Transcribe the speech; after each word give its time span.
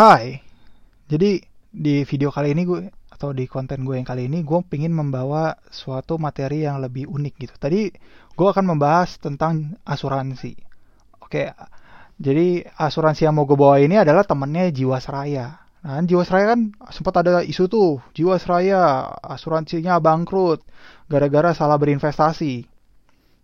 Hai, 0.00 0.40
jadi 1.12 1.44
di 1.68 2.08
video 2.08 2.32
kali 2.32 2.56
ini 2.56 2.64
gue 2.64 2.88
atau 3.12 3.36
di 3.36 3.44
konten 3.44 3.84
gue 3.84 4.00
yang 4.00 4.08
kali 4.08 4.32
ini 4.32 4.40
gue 4.40 4.64
pengen 4.64 4.96
membawa 4.96 5.52
suatu 5.68 6.16
materi 6.16 6.64
yang 6.64 6.80
lebih 6.80 7.04
unik 7.04 7.34
gitu. 7.36 7.52
Tadi 7.60 7.92
gue 8.32 8.48
akan 8.48 8.64
membahas 8.64 9.20
tentang 9.20 9.76
asuransi. 9.84 10.56
Oke, 11.20 11.52
jadi 12.16 12.64
asuransi 12.80 13.28
yang 13.28 13.36
mau 13.36 13.44
gue 13.44 13.60
bawa 13.60 13.76
ini 13.76 14.00
adalah 14.00 14.24
temennya 14.24 14.72
Jiwasraya. 14.72 15.68
Nah, 15.84 16.00
Jiwasraya 16.00 16.56
kan 16.56 16.72
sempat 16.88 17.20
ada 17.20 17.44
isu 17.44 17.68
tuh, 17.68 18.00
Jiwasraya 18.16 19.04
asuransinya 19.20 20.00
bangkrut 20.00 20.64
gara-gara 21.12 21.52
salah 21.52 21.76
berinvestasi. 21.76 22.64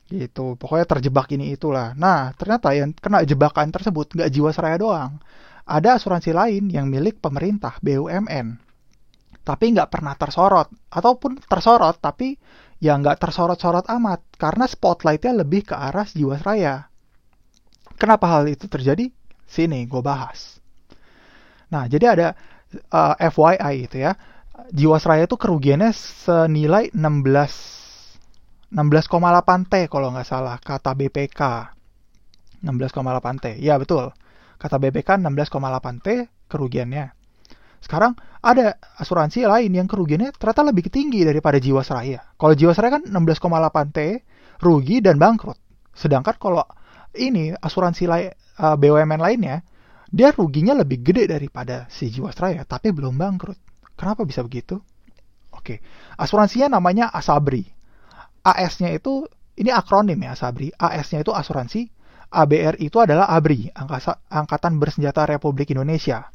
Gitu, 0.09 0.47
pokoknya 0.57 0.89
terjebak 0.89 1.29
ini 1.37 1.53
itulah. 1.53 1.93
Nah, 1.93 2.33
ternyata 2.33 2.73
yang 2.73 2.97
kena 2.97 3.21
jebakan 3.29 3.69
tersebut 3.69 4.09
nggak 4.17 4.33
Jiwasraya 4.33 4.81
doang 4.81 5.21
ada 5.67 5.99
asuransi 5.99 6.31
lain 6.31 6.71
yang 6.71 6.87
milik 6.87 7.19
pemerintah 7.19 7.77
BUMN 7.83 8.67
tapi 9.47 9.71
nggak 9.71 9.95
pernah 9.95 10.19
tersorot. 10.19 10.67
Ataupun 10.91 11.39
tersorot 11.39 12.03
tapi 12.03 12.35
ya 12.83 12.99
nggak 12.99 13.23
tersorot-sorot 13.23 13.87
amat. 13.95 14.27
Karena 14.35 14.67
spotlightnya 14.67 15.47
lebih 15.47 15.71
ke 15.71 15.79
arah 15.79 16.03
Jiwasraya. 16.11 16.91
Kenapa 17.95 18.27
hal 18.27 18.51
itu 18.51 18.67
terjadi? 18.67 19.07
Sini 19.47 19.87
gue 19.87 20.03
bahas. 20.03 20.59
Nah 21.71 21.87
jadi 21.87 22.19
ada 22.19 22.29
uh, 22.91 23.15
eh, 23.15 23.31
FYI 23.31 23.75
itu 23.87 24.03
ya. 24.03 24.19
Jiwasraya 24.75 25.31
itu 25.31 25.39
kerugiannya 25.39 25.95
senilai 25.95 26.91
16 26.91 28.75
16,8 28.75 29.71
T 29.71 29.75
kalau 29.87 30.11
nggak 30.11 30.27
salah 30.27 30.59
kata 30.59 30.91
BPK 30.99 31.41
16,8 32.67 33.39
T. 33.39 33.47
Ya 33.63 33.79
betul 33.79 34.11
Kata 34.57 34.77
BPK 34.81 35.21
16,8 35.21 36.05
T 36.05 36.09
kerugiannya. 36.49 37.13
Sekarang 37.81 38.17
ada 38.41 38.81
asuransi 38.99 39.47
lain 39.47 39.71
yang 39.71 39.87
kerugiannya 39.87 40.35
ternyata 40.35 40.65
lebih 40.67 40.89
tinggi 40.91 41.23
daripada 41.23 41.61
Jiwasraya. 41.61 42.35
Kalau 42.35 42.55
Jiwasraya 42.57 42.99
kan 42.99 43.03
16,8 43.07 43.95
T 43.95 43.99
rugi 44.65 45.05
dan 45.05 45.21
bangkrut. 45.21 45.61
Sedangkan 45.93 46.37
kalau 46.41 46.65
ini 47.17 47.53
asuransi 47.57 48.05
lain 48.09 48.29
uh, 48.61 48.73
eh, 48.73 48.77
BUMN 48.77 49.21
lainnya 49.21 49.65
dia 50.07 50.31
ruginya 50.33 50.73
lebih 50.73 51.03
gede 51.03 51.27
daripada 51.29 51.91
si 51.91 52.09
Jiwasraya 52.09 52.65
tapi 52.65 52.93
belum 52.95 53.17
bangkrut. 53.17 53.59
Kenapa 53.97 54.23
bisa 54.29 54.45
begitu? 54.45 54.81
Oke, 55.57 55.81
asuransinya 56.21 56.77
namanya 56.77 57.09
Asabri. 57.09 57.65
AS-nya 58.45 58.93
itu 58.93 59.27
ini 59.57 59.73
akronim 59.73 60.21
ya 60.21 60.37
Asabri. 60.37 60.71
AS-nya 60.77 61.25
itu 61.25 61.33
asuransi 61.33 61.89
ABR 62.31 62.83
itu 62.83 62.99
adalah 62.99 63.31
ABRI, 63.31 63.71
Angkatan 64.31 64.83
Bersenjata 64.83 65.25
Republik 65.25 65.71
Indonesia. 65.71 66.27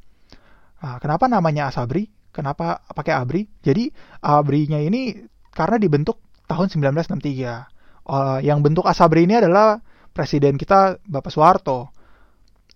Nah, 0.82 0.98
kenapa 0.98 1.30
namanya 1.30 1.70
ASABRI? 1.70 2.34
Kenapa 2.34 2.82
pakai 2.96 3.14
ABRI? 3.14 3.44
Jadi 3.62 3.92
ABRI-nya 4.24 4.80
ini 4.82 5.14
karena 5.52 5.78
dibentuk 5.78 6.18
tahun 6.48 6.72
1963. 6.72 8.08
Uh, 8.08 8.42
yang 8.42 8.66
bentuk 8.66 8.88
ASABRI 8.88 9.30
ini 9.30 9.36
adalah 9.38 9.78
presiden 10.16 10.58
kita 10.58 10.98
Bapak 11.06 11.30
Soeharto. 11.30 11.92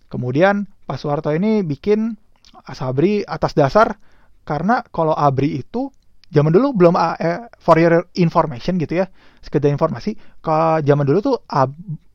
Kemudian 0.06 0.70
Pak 0.86 1.02
Soeharto 1.02 1.34
ini 1.34 1.66
bikin 1.66 2.14
ASABRI 2.62 3.26
atas 3.26 3.58
dasar 3.58 3.98
karena 4.46 4.86
kalau 4.86 5.16
ABRI 5.16 5.66
itu 5.66 5.90
zaman 6.36 6.52
dulu 6.52 6.76
belum 6.76 6.94
eh, 7.16 7.48
for 7.56 7.80
your 7.80 8.04
information 8.20 8.76
gitu 8.76 9.00
ya 9.00 9.08
sekedar 9.40 9.72
informasi 9.72 10.12
kalau 10.44 10.84
zaman 10.84 11.08
dulu 11.08 11.18
tuh 11.24 11.36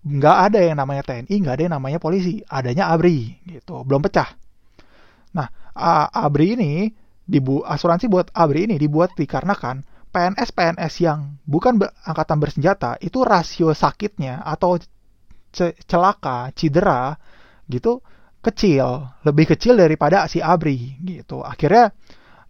nggak 0.01 0.37
ada 0.51 0.59
yang 0.61 0.77
namanya 0.77 1.01
TNI 1.01 1.35
nggak 1.41 1.55
ada 1.57 1.63
yang 1.65 1.75
namanya 1.81 1.97
polisi 1.97 2.37
adanya 2.45 2.93
ABRI 2.93 3.49
gitu 3.57 3.81
belum 3.81 4.05
pecah. 4.05 4.29
Nah 5.33 5.49
ABRI 6.13 6.47
ini 6.53 6.71
dibu 7.25 7.65
asuransi 7.65 8.05
buat 8.05 8.29
ABRI 8.29 8.69
ini 8.69 8.75
dibuat 8.77 9.17
dikarenakan 9.17 9.81
PNS 10.11 10.49
PNS 10.53 10.93
yang 11.01 11.39
bukan 11.47 11.79
ber 11.81 11.89
angkatan 12.03 12.37
bersenjata 12.37 12.99
itu 13.01 13.23
rasio 13.23 13.71
sakitnya 13.71 14.43
atau 14.43 14.77
celaka 15.87 16.51
cedera 16.53 17.15
gitu 17.71 18.03
kecil 18.43 19.07
lebih 19.23 19.55
kecil 19.55 19.79
daripada 19.79 20.27
si 20.27 20.43
ABRI 20.43 20.99
gitu. 21.05 21.39
Akhirnya 21.45 21.95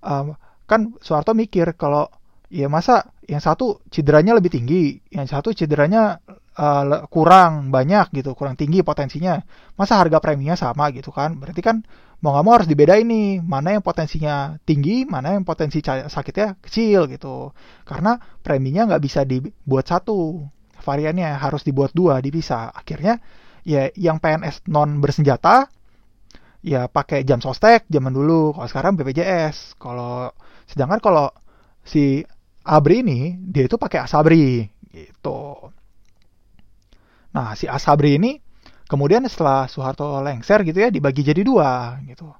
um, 0.01 0.33
kan 0.71 0.95
Soeharto 1.03 1.35
mikir 1.35 1.75
kalau 1.75 2.07
ya 2.47 2.71
masa 2.71 3.11
yang 3.27 3.43
satu 3.43 3.83
cederanya 3.91 4.35
lebih 4.39 4.51
tinggi, 4.51 4.99
yang 5.11 5.27
satu 5.27 5.51
cederanya 5.51 6.19
uh, 6.55 7.07
kurang 7.11 7.71
banyak 7.71 8.11
gitu, 8.15 8.31
kurang 8.35 8.55
tinggi 8.55 8.83
potensinya. 8.83 9.39
Masa 9.75 9.99
harga 9.99 10.23
preminya 10.23 10.55
sama 10.55 10.91
gitu 10.95 11.11
kan? 11.11 11.39
Berarti 11.39 11.59
kan 11.63 11.83
mau 12.23 12.35
nggak 12.35 12.45
mau 12.47 12.53
harus 12.59 12.67
dibedain 12.71 13.07
nih, 13.07 13.43
mana 13.43 13.75
yang 13.79 13.83
potensinya 13.83 14.59
tinggi, 14.67 15.07
mana 15.07 15.35
yang 15.35 15.43
potensi 15.47 15.83
sakitnya 15.83 16.59
kecil 16.59 17.07
gitu. 17.11 17.55
Karena 17.87 18.19
preminya 18.43 18.87
nggak 18.87 19.01
bisa 19.03 19.23
dibuat 19.23 19.87
satu, 19.87 20.43
variannya 20.83 21.35
harus 21.39 21.63
dibuat 21.63 21.95
dua, 21.95 22.19
dipisah. 22.19 22.71
Akhirnya 22.75 23.19
ya 23.63 23.87
yang 23.93 24.17
PNS 24.17 24.65
non 24.67 24.99
bersenjata 24.99 25.69
ya 26.61 26.85
pakai 26.85 27.25
jam 27.25 27.41
sostek 27.41 27.89
zaman 27.89 28.13
dulu 28.13 28.53
kalau 28.53 28.67
sekarang 28.69 28.93
BPJS 28.97 29.81
kalau 29.81 30.29
sedangkan 30.71 31.03
kalau 31.03 31.27
si 31.83 32.23
Abri 32.63 33.03
ini 33.03 33.35
dia 33.37 33.67
itu 33.67 33.75
pakai 33.75 34.05
Asabri 34.05 34.65
gitu. 34.93 35.69
Nah 37.35 37.53
si 37.57 37.67
Asabri 37.67 38.15
ini 38.15 38.39
kemudian 38.87 39.25
setelah 39.27 39.67
Soeharto 39.67 40.23
lengser 40.23 40.63
gitu 40.63 40.79
ya 40.79 40.89
dibagi 40.89 41.21
jadi 41.21 41.41
dua 41.43 41.99
gitu. 42.07 42.31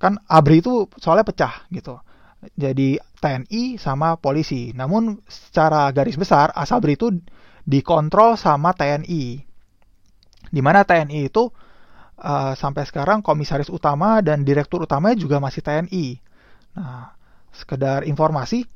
Kan 0.00 0.18
Abri 0.26 0.64
itu 0.64 0.88
soalnya 0.96 1.28
pecah 1.28 1.66
gitu. 1.68 2.00
Jadi 2.56 3.00
TNI 3.20 3.80
sama 3.80 4.20
polisi. 4.20 4.72
Namun 4.76 5.20
secara 5.28 5.88
garis 5.92 6.16
besar 6.16 6.52
Asabri 6.52 6.96
itu 6.96 7.12
dikontrol 7.64 8.36
sama 8.36 8.76
TNI 8.76 9.54
di 10.54 10.60
mana 10.62 10.86
TNI 10.86 11.26
itu 11.26 11.50
uh, 12.20 12.52
sampai 12.54 12.86
sekarang 12.86 13.24
komisaris 13.24 13.66
utama 13.66 14.22
dan 14.22 14.46
direktur 14.46 14.86
utamanya 14.86 15.18
juga 15.18 15.42
masih 15.42 15.66
TNI. 15.66 16.06
Nah, 16.78 17.14
sekedar 17.54 18.02
informasi, 18.04 18.66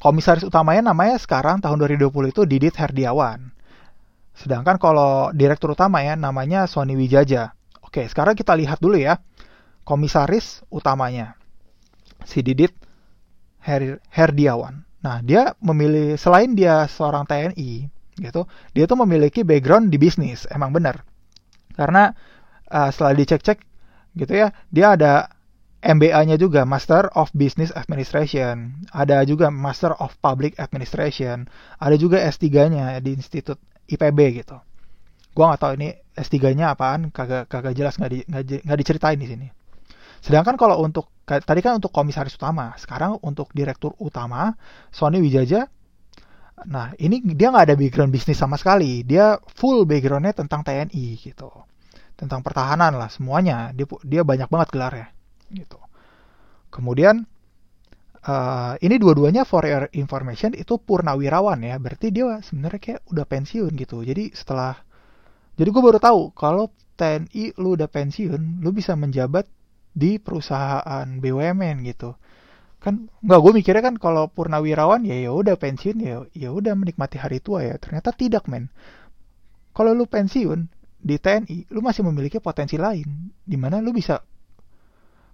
komisaris 0.00 0.42
utamanya 0.42 0.90
namanya 0.90 1.20
sekarang 1.20 1.60
tahun 1.60 1.86
2020 1.86 2.32
itu 2.32 2.42
Didit 2.48 2.74
Herdiawan. 2.74 3.52
Sedangkan 4.32 4.80
kalau 4.80 5.28
direktur 5.36 5.76
utama 5.76 6.00
ya 6.00 6.16
namanya 6.16 6.64
Sony 6.64 6.96
Wijaja. 6.96 7.52
Oke, 7.84 8.08
sekarang 8.08 8.32
kita 8.32 8.56
lihat 8.56 8.80
dulu 8.80 8.96
ya 8.96 9.20
komisaris 9.84 10.64
utamanya 10.72 11.36
si 12.24 12.40
Didit 12.40 12.72
Her 13.60 14.00
Herdiawan. 14.08 14.88
Nah, 15.00 15.20
dia 15.20 15.56
memilih 15.60 16.16
selain 16.20 16.52
dia 16.52 16.84
seorang 16.88 17.24
TNI, 17.24 17.88
gitu 18.20 18.44
dia 18.76 18.84
tuh 18.84 19.00
memiliki 19.00 19.42
background 19.42 19.88
di 19.88 19.96
bisnis 19.96 20.44
emang 20.52 20.70
benar 20.70 21.02
karena 21.74 22.12
uh, 22.68 22.92
setelah 22.92 23.16
dicek-cek 23.16 23.58
gitu 24.14 24.32
ya 24.36 24.52
dia 24.68 24.94
ada 24.94 25.32
MBA-nya 25.80 26.36
juga 26.36 26.68
Master 26.68 27.08
of 27.16 27.32
Business 27.32 27.72
Administration. 27.72 28.84
Ada 28.92 29.24
juga 29.24 29.48
Master 29.48 29.96
of 29.96 30.12
Public 30.20 30.60
Administration. 30.60 31.48
Ada 31.80 31.96
juga 31.96 32.20
S3-nya 32.20 33.00
di 33.00 33.16
Institut 33.16 33.56
IPB 33.88 34.44
gitu. 34.44 34.60
Gua 35.32 35.44
nggak 35.52 35.60
tahu 35.64 35.72
ini 35.80 35.96
S3-nya 36.12 36.76
apaan 36.76 37.08
kagak 37.08 37.48
kagak 37.48 37.72
jelas 37.72 37.96
nggak 37.96 38.10
di, 38.12 38.20
nggak 38.60 38.78
diceritain 38.84 39.16
di 39.16 39.24
sini. 39.24 39.48
Sedangkan 40.20 40.60
kalau 40.60 40.84
untuk 40.84 41.08
tadi 41.24 41.64
kan 41.64 41.80
untuk 41.80 41.96
komisaris 41.96 42.36
utama. 42.36 42.76
Sekarang 42.76 43.16
untuk 43.24 43.48
direktur 43.56 43.96
utama 43.98 44.54
Sony 44.92 45.18
Wijaja 45.18 45.64
Nah, 46.60 46.92
ini 47.00 47.24
dia 47.24 47.48
nggak 47.48 47.72
ada 47.72 47.76
background 47.80 48.12
bisnis 48.12 48.36
sama 48.36 48.60
sekali. 48.60 49.00
Dia 49.00 49.40
full 49.56 49.88
backgroundnya 49.88 50.36
tentang 50.36 50.60
TNI 50.60 51.16
gitu. 51.16 51.48
Tentang 52.20 52.44
pertahanan 52.44 53.00
lah 53.00 53.08
semuanya. 53.08 53.72
Dia 53.72 53.88
dia 54.04 54.20
banyak 54.20 54.44
banget 54.52 54.68
gelarnya 54.68 55.08
gitu. 55.52 55.78
Kemudian 56.70 57.26
uh, 58.24 58.74
ini 58.78 58.96
dua-duanya 58.96 59.42
for 59.42 59.66
your 59.66 59.90
information 59.94 60.54
itu 60.54 60.78
purnawirawan 60.78 61.60
ya. 61.62 61.76
Berarti 61.76 62.14
dia 62.14 62.38
sebenarnya 62.40 62.80
kayak 62.80 63.00
udah 63.10 63.26
pensiun 63.26 63.72
gitu. 63.74 64.02
Jadi 64.06 64.32
setelah 64.34 64.78
jadi 65.58 65.68
gue 65.68 65.82
baru 65.82 65.98
tahu 66.00 66.32
kalau 66.32 66.72
TNI 66.96 67.58
lu 67.60 67.76
udah 67.76 67.88
pensiun, 67.88 68.64
lu 68.64 68.70
bisa 68.72 68.96
menjabat 68.96 69.48
di 69.90 70.22
perusahaan 70.22 71.06
BUMN 71.18 71.82
gitu 71.84 72.14
kan 72.80 73.12
nggak 73.20 73.40
gue 73.44 73.52
mikirnya 73.60 73.82
kan 73.84 73.96
kalau 74.00 74.32
purnawirawan 74.32 75.04
ya 75.04 75.28
ya 75.28 75.30
udah 75.36 75.60
pensiun 75.60 76.00
ya 76.00 76.24
ya 76.32 76.48
udah 76.48 76.72
menikmati 76.72 77.20
hari 77.20 77.44
tua 77.44 77.60
ya 77.60 77.76
ternyata 77.76 78.08
tidak 78.16 78.48
men 78.48 78.72
kalau 79.76 79.92
lu 79.92 80.08
pensiun 80.08 80.64
di 80.96 81.20
TNI 81.20 81.68
lu 81.76 81.84
masih 81.84 82.08
memiliki 82.08 82.40
potensi 82.40 82.80
lain 82.80 83.36
di 83.44 83.56
mana 83.60 83.84
lu 83.84 83.92
bisa 83.92 84.24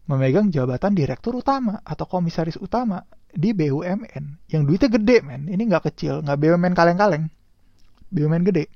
memegang 0.06 0.50
jabatan 0.54 0.94
direktur 0.94 1.38
utama 1.38 1.82
atau 1.82 2.06
komisaris 2.06 2.58
utama 2.58 3.02
di 3.30 3.50
BUMN 3.52 4.50
yang 4.50 4.62
duitnya 4.64 4.88
gede 4.90 5.22
men 5.22 5.50
ini 5.50 5.66
nggak 5.66 5.92
kecil 5.92 6.22
nggak 6.22 6.38
BUMN 6.38 6.74
kaleng-kaleng 6.74 7.26
BUMN 8.10 8.42
gede 8.46 8.70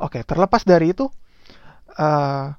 oke 0.00 0.24
terlepas 0.24 0.64
dari 0.64 0.96
itu 0.96 1.06
uh, 2.00 2.56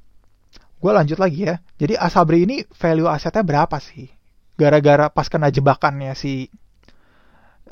gue 0.84 0.92
lanjut 0.92 1.16
lagi 1.16 1.48
ya. 1.48 1.56
Jadi 1.80 1.96
Asabri 1.96 2.44
ini 2.44 2.68
value 2.76 3.08
asetnya 3.08 3.48
berapa 3.48 3.80
sih? 3.80 4.12
Gara-gara 4.60 5.08
pas 5.10 5.32
kena 5.32 5.50
jebakannya 5.50 6.12
si 6.14 6.52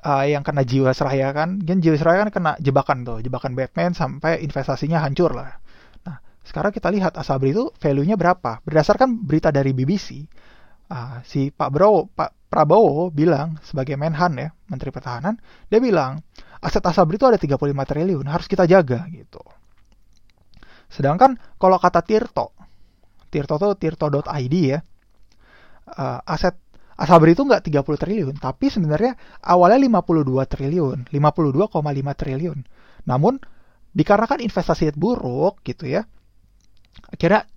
uh, 0.01 0.25
yang 0.25 0.41
kena 0.41 0.63
Jiwasraya 0.65 1.29
kan, 1.35 1.61
kan 1.61 1.77
Jiwasraya 1.83 2.25
kan 2.25 2.29
kena 2.31 2.51
jebakan 2.63 3.03
tuh, 3.03 3.19
jebakan 3.21 3.53
Batman 3.53 3.93
sampai 3.93 4.41
investasinya 4.41 5.03
hancur 5.03 5.35
lah. 5.35 5.60
Sekarang 6.41 6.73
kita 6.73 6.89
lihat 6.89 7.13
Asabri 7.15 7.53
itu 7.53 7.69
value-nya 7.77 8.17
berapa? 8.17 8.59
Berdasarkan 8.65 9.23
berita 9.23 9.53
dari 9.53 9.71
BBC, 9.77 10.25
uh, 10.89 11.21
si 11.21 11.53
Pak 11.53 11.69
Prabowo, 11.69 12.09
Pak 12.11 12.49
Prabowo 12.51 13.13
bilang 13.13 13.61
sebagai 13.63 13.95
Menhan 13.95 14.35
ya, 14.35 14.49
Menteri 14.67 14.89
Pertahanan, 14.89 15.37
dia 15.69 15.79
bilang 15.79 16.19
aset 16.59 16.83
Asabri 16.83 17.15
itu 17.15 17.25
ada 17.29 17.39
35 17.39 17.57
triliun, 17.87 18.25
harus 18.27 18.45
kita 18.49 18.65
jaga 18.67 19.05
gitu. 19.13 19.41
Sedangkan 20.91 21.39
kalau 21.55 21.79
kata 21.79 22.03
Tirto, 22.03 22.51
Tirto 23.31 23.55
tuh 23.55 23.79
tirto.id 23.79 24.55
ya, 24.59 24.79
uh, 25.95 26.19
aset 26.27 26.57
Asabri 26.99 27.33
itu 27.33 27.41
nggak 27.47 27.65
30 27.65 27.97
triliun, 27.97 28.35
tapi 28.37 28.69
sebenarnya 28.69 29.17
awalnya 29.41 29.81
52 29.81 30.45
triliun, 30.45 30.97
52,5 31.09 31.73
triliun. 32.13 32.59
Namun 33.09 33.41
dikarenakan 33.95 34.45
investasi 34.45 34.93
buruk 34.93 35.65
gitu 35.65 35.89
ya, 35.89 36.05
akhirnya 37.11 37.47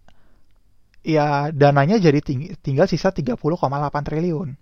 ya 1.04 1.52
dananya 1.52 2.00
jadi 2.00 2.19
ting 2.25 2.56
tinggal 2.64 2.88
sisa 2.88 3.12
30,8 3.12 3.38
triliun. 4.08 4.56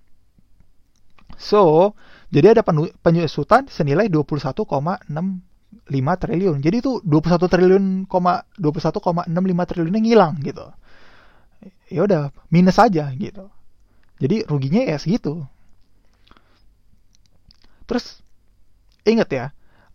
So, 1.40 1.94
jadi 2.28 2.52
ada 2.58 2.62
penyusutan 3.00 3.66
senilai 3.66 4.12
21,65 4.12 5.08
triliun. 6.22 6.58
Jadi 6.60 6.76
itu 6.78 7.00
21 7.02 7.48
triliun, 7.48 7.84
21,65 8.06 9.70
triliun 9.70 9.96
yang 9.96 10.08
hilang 10.08 10.34
gitu. 10.44 10.66
Ya 11.88 12.04
udah, 12.04 12.22
minus 12.52 12.76
aja 12.76 13.08
gitu. 13.16 13.48
Jadi 14.20 14.46
ruginya 14.46 14.86
ya 14.86 14.96
segitu. 15.00 15.42
Terus 17.90 18.22
inget 19.02 19.28
ya, 19.34 19.46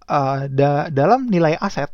uh, 0.09 0.51
da 0.51 0.91
dalam 0.91 1.31
nilai 1.31 1.55
aset 1.55 1.89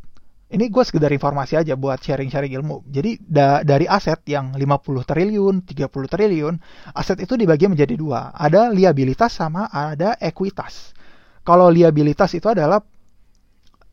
ini 0.53 0.69
gue 0.69 0.83
sekedar 0.85 1.09
informasi 1.09 1.57
aja 1.57 1.73
buat 1.73 1.97
sharing-sharing 1.97 2.53
ilmu. 2.61 2.85
Jadi 2.85 3.17
da 3.25 3.65
dari 3.65 3.89
aset 3.89 4.21
yang 4.29 4.53
50 4.53 5.01
triliun, 5.01 5.65
30 5.65 5.89
triliun, 5.89 6.53
aset 6.93 7.17
itu 7.25 7.33
dibagi 7.33 7.65
menjadi 7.65 7.97
dua. 7.97 8.29
Ada 8.37 8.69
liabilitas 8.69 9.33
sama 9.33 9.65
ada 9.73 10.13
ekuitas. 10.21 10.93
Kalau 11.41 11.73
liabilitas 11.73 12.37
itu 12.37 12.45
adalah 12.45 12.85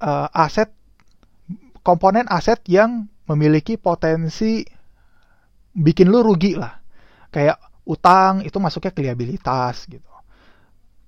uh, 0.05 0.29
aset 0.37 0.69
komponen 1.81 2.29
aset 2.29 2.61
yang 2.69 3.09
memiliki 3.25 3.81
potensi 3.81 4.61
bikin 5.73 6.13
lu 6.13 6.21
rugi 6.21 6.61
lah. 6.61 6.77
Kayak 7.33 7.57
utang 7.89 8.45
itu 8.45 8.61
masuknya 8.61 8.93
ke 8.93 9.01
liabilitas 9.01 9.89
gitu. 9.89 10.13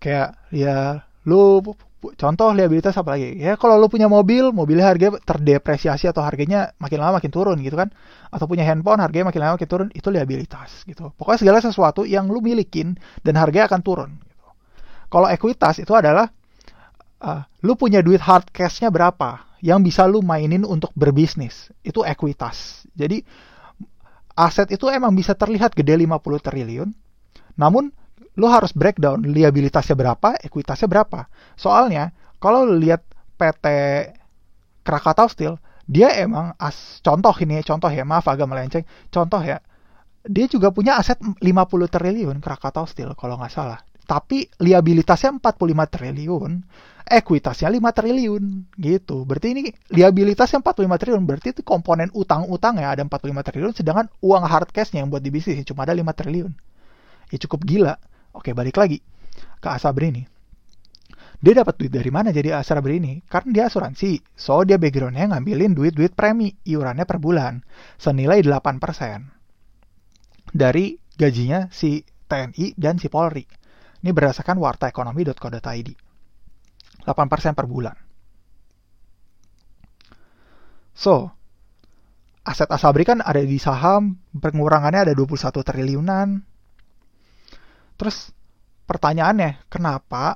Kayak 0.00 0.40
ya 0.48 1.04
lu 1.28 1.60
contoh 2.02 2.50
liabilitas 2.50 2.98
apa 2.98 3.14
lagi? 3.14 3.38
Ya 3.38 3.54
kalau 3.54 3.78
lo 3.78 3.86
punya 3.86 4.10
mobil 4.10 4.50
mobilnya 4.50 4.90
harga 4.90 5.14
terdepresiasi 5.22 6.10
atau 6.10 6.26
harganya 6.26 6.74
makin 6.82 6.98
lama 6.98 7.22
makin 7.22 7.30
turun 7.30 7.62
gitu 7.62 7.78
kan. 7.78 7.94
Atau 8.34 8.50
punya 8.50 8.66
handphone 8.66 8.98
harganya 8.98 9.30
makin 9.30 9.40
lama 9.46 9.54
makin 9.54 9.70
turun 9.70 9.88
itu 9.94 10.10
liabilitas 10.10 10.82
gitu. 10.82 11.14
Pokoknya 11.14 11.38
segala 11.38 11.58
sesuatu 11.62 12.02
yang 12.02 12.26
lo 12.26 12.42
milikin 12.42 12.98
dan 13.22 13.38
harganya 13.38 13.70
akan 13.70 13.80
turun 13.86 14.10
gitu. 14.18 14.46
kalau 15.06 15.30
ekuitas 15.30 15.78
itu 15.78 15.94
adalah 15.94 16.26
uh, 17.22 17.46
lo 17.62 17.78
punya 17.78 18.02
duit 18.02 18.18
hard 18.18 18.50
cashnya 18.50 18.90
berapa 18.90 19.46
yang 19.62 19.86
bisa 19.86 20.02
lo 20.10 20.18
mainin 20.20 20.66
untuk 20.66 20.90
berbisnis. 20.98 21.70
Itu 21.86 22.02
ekuitas. 22.02 22.82
Jadi 22.98 23.22
aset 24.34 24.74
itu 24.74 24.90
emang 24.90 25.14
bisa 25.14 25.38
terlihat 25.38 25.78
gede 25.78 25.94
50 26.02 26.18
triliun. 26.42 26.90
Namun 27.54 27.94
lo 28.36 28.48
harus 28.48 28.72
breakdown 28.72 29.20
liabilitasnya 29.24 29.96
berapa, 29.96 30.40
ekuitasnya 30.40 30.88
berapa. 30.88 31.28
Soalnya 31.56 32.12
kalau 32.40 32.64
lo 32.64 32.76
lihat 32.76 33.04
PT 33.36 33.66
Krakatau 34.82 35.28
Steel, 35.28 35.54
dia 35.84 36.10
emang 36.16 36.56
as 36.56 36.98
contoh 37.04 37.34
ini 37.42 37.60
contoh 37.62 37.90
ya, 37.92 38.02
maaf 38.06 38.26
agak 38.26 38.48
melenceng. 38.48 38.84
Contoh 39.12 39.42
ya, 39.44 39.60
dia 40.26 40.46
juga 40.46 40.70
punya 40.70 40.98
aset 40.98 41.18
50 41.18 41.42
triliun 41.90 42.38
Krakatau 42.38 42.86
Steel 42.86 43.12
kalau 43.18 43.38
nggak 43.38 43.52
salah. 43.52 43.78
Tapi 44.02 44.50
liabilitasnya 44.58 45.38
45 45.38 45.94
triliun, 45.94 46.52
ekuitasnya 47.06 47.70
5 47.70 47.98
triliun 47.98 48.44
gitu. 48.78 49.22
Berarti 49.22 49.48
ini 49.54 49.62
liabilitasnya 49.94 50.58
45 50.62 51.00
triliun, 51.00 51.22
berarti 51.22 51.54
itu 51.54 51.62
komponen 51.62 52.10
utang-utang 52.14 52.82
ya 52.82 52.94
ada 52.98 53.02
45 53.06 53.46
triliun, 53.46 53.72
sedangkan 53.74 54.06
uang 54.22 54.44
hard 54.46 54.74
cash-nya 54.74 55.06
yang 55.06 55.10
buat 55.10 55.22
di 55.22 55.30
bisnis 55.30 55.62
cuma 55.66 55.86
ada 55.86 55.94
5 55.94 56.02
triliun. 56.14 56.52
Ya 57.30 57.38
cukup 57.38 57.62
gila. 57.64 57.94
Oke, 58.32 58.56
balik 58.56 58.80
lagi 58.80 58.98
ke 59.62 59.68
Asabri 59.68 60.10
ini. 60.10 60.22
Dia 61.42 61.58
dapat 61.58 61.74
duit 61.74 61.90
dari 61.90 62.06
mana 62.14 62.30
jadi 62.30 62.54
Asabri 62.54 63.02
ini? 63.02 63.18
Karena 63.26 63.50
dia 63.50 63.64
asuransi. 63.66 64.22
So, 64.38 64.62
dia 64.62 64.78
backgroundnya 64.78 65.34
ngambilin 65.34 65.74
duit-duit 65.74 66.14
premi. 66.14 66.54
Iurannya 66.62 67.02
per 67.02 67.18
bulan. 67.18 67.66
Senilai 67.98 68.46
8%. 68.46 70.54
Dari 70.54 70.94
gajinya 71.18 71.66
si 71.74 72.06
TNI 72.30 72.78
dan 72.78 73.02
si 73.02 73.10
Polri. 73.10 73.42
Ini 74.02 74.10
berdasarkan 74.14 74.58
wartaekonomi.co.id. 74.58 75.88
8% 77.02 77.58
per 77.58 77.66
bulan. 77.66 77.96
So, 80.94 81.26
aset 82.46 82.70
Asabri 82.70 83.02
kan 83.02 83.18
ada 83.18 83.42
di 83.42 83.58
saham, 83.58 84.22
pengurangannya 84.30 85.10
ada 85.10 85.14
21 85.18 85.66
triliunan, 85.66 86.46
Terus 88.02 88.34
pertanyaannya, 88.90 89.70
kenapa 89.70 90.34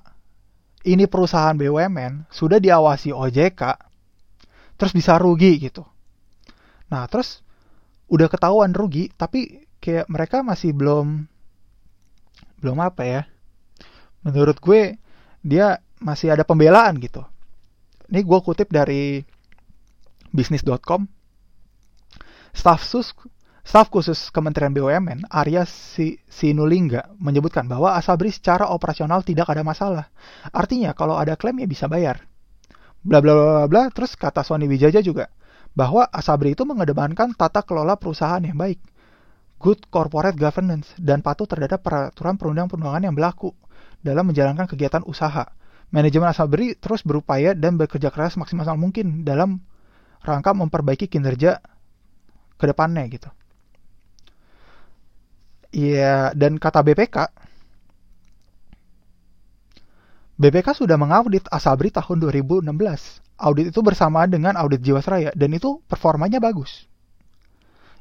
ini 0.86 1.10
perusahaan 1.10 1.58
BUMN 1.58 2.30
sudah 2.30 2.62
diawasi 2.62 3.10
OJK 3.10 3.62
terus 4.78 4.94
bisa 4.94 5.18
rugi 5.18 5.58
gitu. 5.58 5.82
Nah, 6.94 7.10
terus 7.10 7.42
udah 8.06 8.30
ketahuan 8.30 8.70
rugi 8.70 9.10
tapi 9.10 9.66
kayak 9.82 10.06
mereka 10.06 10.46
masih 10.46 10.70
belum 10.70 11.26
belum 12.62 12.78
apa 12.78 13.02
ya? 13.02 13.22
Menurut 14.22 14.62
gue 14.62 14.94
dia 15.42 15.82
masih 15.98 16.38
ada 16.38 16.46
pembelaan 16.46 17.02
gitu. 17.02 17.26
Ini 18.14 18.22
gue 18.22 18.38
kutip 18.46 18.70
dari 18.70 19.26
bisnis.com. 20.30 21.10
Staff 22.54 22.86
sus 22.86 23.10
Staf 23.66 23.90
khusus 23.90 24.30
Kementerian 24.30 24.70
BUMN, 24.70 25.26
Arya 25.26 25.66
Sinulinga, 26.30 27.10
menyebutkan 27.18 27.66
bahwa 27.66 27.98
Asabri 27.98 28.30
secara 28.30 28.70
operasional 28.70 29.26
tidak 29.26 29.50
ada 29.50 29.66
masalah. 29.66 30.06
Artinya 30.54 30.94
kalau 30.94 31.18
ada 31.18 31.34
klaim 31.34 31.58
ya 31.58 31.66
bisa 31.66 31.90
bayar. 31.90 32.22
Bla 33.02 33.18
bla 33.18 33.34
bla 33.34 33.66
bla. 33.66 33.82
Terus 33.90 34.14
kata 34.14 34.46
Sony 34.46 34.70
Wijaja 34.70 35.02
juga 35.02 35.34
bahwa 35.74 36.06
Asabri 36.14 36.54
itu 36.54 36.62
mengedepankan 36.62 37.34
tata 37.34 37.66
kelola 37.66 37.98
perusahaan 37.98 38.38
yang 38.38 38.54
baik, 38.54 38.78
good 39.58 39.82
corporate 39.90 40.38
governance, 40.38 40.94
dan 40.94 41.18
patuh 41.26 41.50
terhadap 41.50 41.82
peraturan 41.82 42.38
perundang-perundangan 42.38 43.02
yang 43.02 43.18
berlaku 43.18 43.50
dalam 43.98 44.30
menjalankan 44.30 44.70
kegiatan 44.70 45.02
usaha. 45.10 45.42
Manajemen 45.90 46.30
Asabri 46.30 46.78
terus 46.78 47.02
berupaya 47.02 47.50
dan 47.50 47.74
bekerja 47.74 48.14
keras 48.14 48.38
maksimal 48.38 48.78
mungkin 48.78 49.26
dalam 49.26 49.58
rangka 50.22 50.54
memperbaiki 50.54 51.10
kinerja 51.10 51.58
ke 52.54 52.64
depannya 52.70 53.02
gitu. 53.10 53.26
Iya, 55.74 56.32
dan 56.34 56.58
kata 56.62 56.80
BPK, 56.82 57.16
BPK 60.36 60.76
sudah 60.76 61.00
mengaudit 61.00 61.48
Asabri 61.48 61.88
tahun 61.88 62.20
2016. 62.20 62.68
Audit 63.36 63.72
itu 63.72 63.80
bersamaan 63.84 64.28
dengan 64.32 64.56
audit 64.56 64.80
Jiwasraya 64.80 65.32
dan 65.32 65.52
itu 65.52 65.80
performanya 65.88 66.40
bagus. 66.40 66.88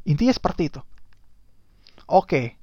Intinya 0.08 0.32
seperti 0.36 0.72
itu. 0.72 0.82
Oke, 2.08 2.56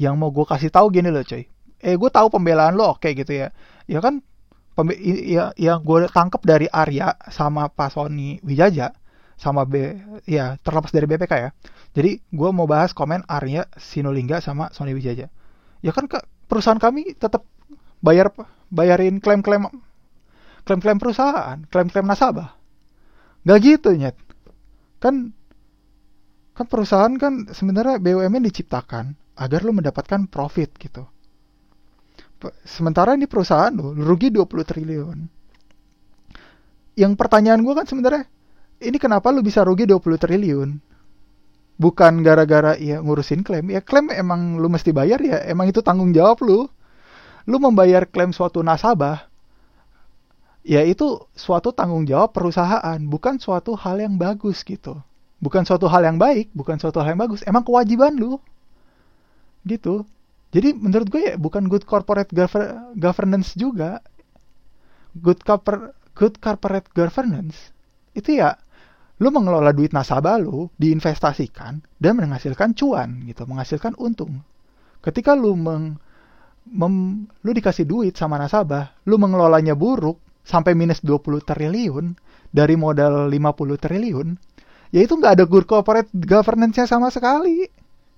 yang 0.00 0.16
mau 0.16 0.32
gue 0.32 0.44
kasih 0.48 0.72
tahu 0.72 0.88
gini 0.92 1.12
loh 1.12 1.24
coy. 1.24 1.44
Eh 1.78 1.94
gue 1.94 2.10
tahu 2.10 2.26
pembelaan 2.32 2.74
lo 2.74 2.96
oke 2.96 3.08
gitu 3.12 3.32
ya. 3.32 3.48
Ya 3.84 4.00
kan 4.00 4.24
ya 4.98 5.52
yang 5.56 5.84
gue 5.84 6.08
tangkap 6.08 6.42
dari 6.44 6.66
Arya 6.68 7.16
sama 7.28 7.68
Pak 7.68 7.94
Sony 7.94 8.40
Wijaja 8.40 8.96
sama 9.38 9.62
B 9.62 9.94
ya 10.26 10.58
terlepas 10.60 10.90
dari 10.90 11.06
BPK 11.06 11.32
ya 11.38 11.50
jadi 11.96 12.20
gue 12.20 12.50
mau 12.52 12.68
bahas 12.68 12.92
komen 12.92 13.24
Arya 13.26 13.66
Sinulingga 13.74 14.38
sama 14.44 14.68
Sony 14.70 14.92
Wijaja. 14.92 15.32
Ya 15.80 15.90
kan 15.90 16.06
ke 16.06 16.20
perusahaan 16.46 16.78
kami 16.78 17.16
tetap 17.16 17.42
bayar 18.04 18.30
bayarin 18.68 19.18
klaim-klaim 19.18 19.66
klaim-klaim 20.62 21.00
perusahaan, 21.00 21.58
klaim-klaim 21.72 22.06
nasabah. 22.06 22.54
Gak 23.42 23.58
gitu 23.64 23.96
nyet. 23.96 24.14
Kan 25.00 25.32
kan 26.52 26.66
perusahaan 26.70 27.14
kan 27.18 27.50
sebenarnya 27.50 28.02
BUMN 28.02 28.46
diciptakan 28.46 29.18
agar 29.38 29.66
lo 29.66 29.74
mendapatkan 29.74 30.30
profit 30.30 30.74
gitu. 30.76 31.02
Sementara 32.62 33.18
ini 33.18 33.26
perusahaan 33.26 33.74
lo 33.74 33.90
rugi 33.90 34.30
20 34.30 34.46
triliun. 34.62 35.18
Yang 36.98 37.12
pertanyaan 37.18 37.62
gue 37.62 37.74
kan 37.74 37.86
sebenarnya 37.90 38.26
ini 38.78 38.96
kenapa 38.96 39.30
lo 39.34 39.42
bisa 39.42 39.62
rugi 39.66 39.86
20 39.86 40.18
triliun? 40.18 40.70
bukan 41.78 42.26
gara-gara 42.26 42.74
ya 42.76 42.98
ngurusin 43.00 43.46
klaim. 43.46 43.70
Ya 43.70 43.80
klaim 43.80 44.10
emang 44.10 44.58
lu 44.58 44.66
mesti 44.68 44.90
bayar 44.90 45.22
ya. 45.22 45.38
Emang 45.46 45.70
itu 45.70 45.80
tanggung 45.80 46.10
jawab 46.10 46.42
lu. 46.42 46.66
Lu 47.48 47.56
membayar 47.62 48.04
klaim 48.04 48.34
suatu 48.34 48.60
nasabah 48.60 49.24
ya 50.68 50.84
itu 50.84 51.24
suatu 51.32 51.72
tanggung 51.72 52.04
jawab 52.04 52.36
perusahaan 52.36 53.00
bukan 53.00 53.40
suatu 53.40 53.72
hal 53.78 54.04
yang 54.04 54.20
bagus 54.20 54.60
gitu. 54.66 55.00
Bukan 55.38 55.64
suatu 55.64 55.86
hal 55.86 56.04
yang 56.04 56.18
baik 56.18 56.52
bukan 56.52 56.76
suatu 56.76 57.00
hal 57.00 57.14
yang 57.16 57.22
bagus. 57.24 57.40
Emang 57.46 57.64
kewajiban 57.64 58.12
lu. 58.18 58.36
Gitu. 59.64 60.04
Jadi 60.52 60.74
menurut 60.76 61.08
gue 61.08 61.22
ya 61.32 61.34
bukan 61.40 61.70
good 61.70 61.86
corporate 61.88 62.28
gover 62.34 62.92
governance 62.98 63.54
juga. 63.56 64.02
Good 65.16 65.46
good 66.12 66.36
corporate 66.42 66.90
governance. 66.92 67.72
Itu 68.12 68.34
ya 68.36 68.60
lu 69.18 69.28
mengelola 69.34 69.74
duit 69.74 69.90
nasabah 69.90 70.38
lu 70.38 70.70
diinvestasikan 70.78 71.82
dan 71.98 72.12
menghasilkan 72.14 72.70
cuan 72.78 73.26
gitu 73.26 73.42
menghasilkan 73.50 73.98
untung. 73.98 74.46
Ketika 75.02 75.34
lu 75.34 75.58
meng, 75.58 75.98
mem, 76.70 77.26
lu 77.42 77.50
dikasih 77.50 77.86
duit 77.86 78.14
sama 78.14 78.38
nasabah 78.38 78.94
lu 79.10 79.18
mengelolanya 79.18 79.74
buruk 79.74 80.22
sampai 80.46 80.78
minus 80.78 81.02
20 81.02 81.42
triliun 81.42 82.14
dari 82.54 82.78
modal 82.78 83.26
50 83.28 83.84
triliun 83.84 84.28
ya 84.94 85.04
itu 85.04 85.12
nggak 85.18 85.32
ada 85.36 85.44
good 85.44 85.66
corporate 85.66 86.08
governance-nya 86.14 86.86
sama 86.86 87.10
sekali. 87.10 87.66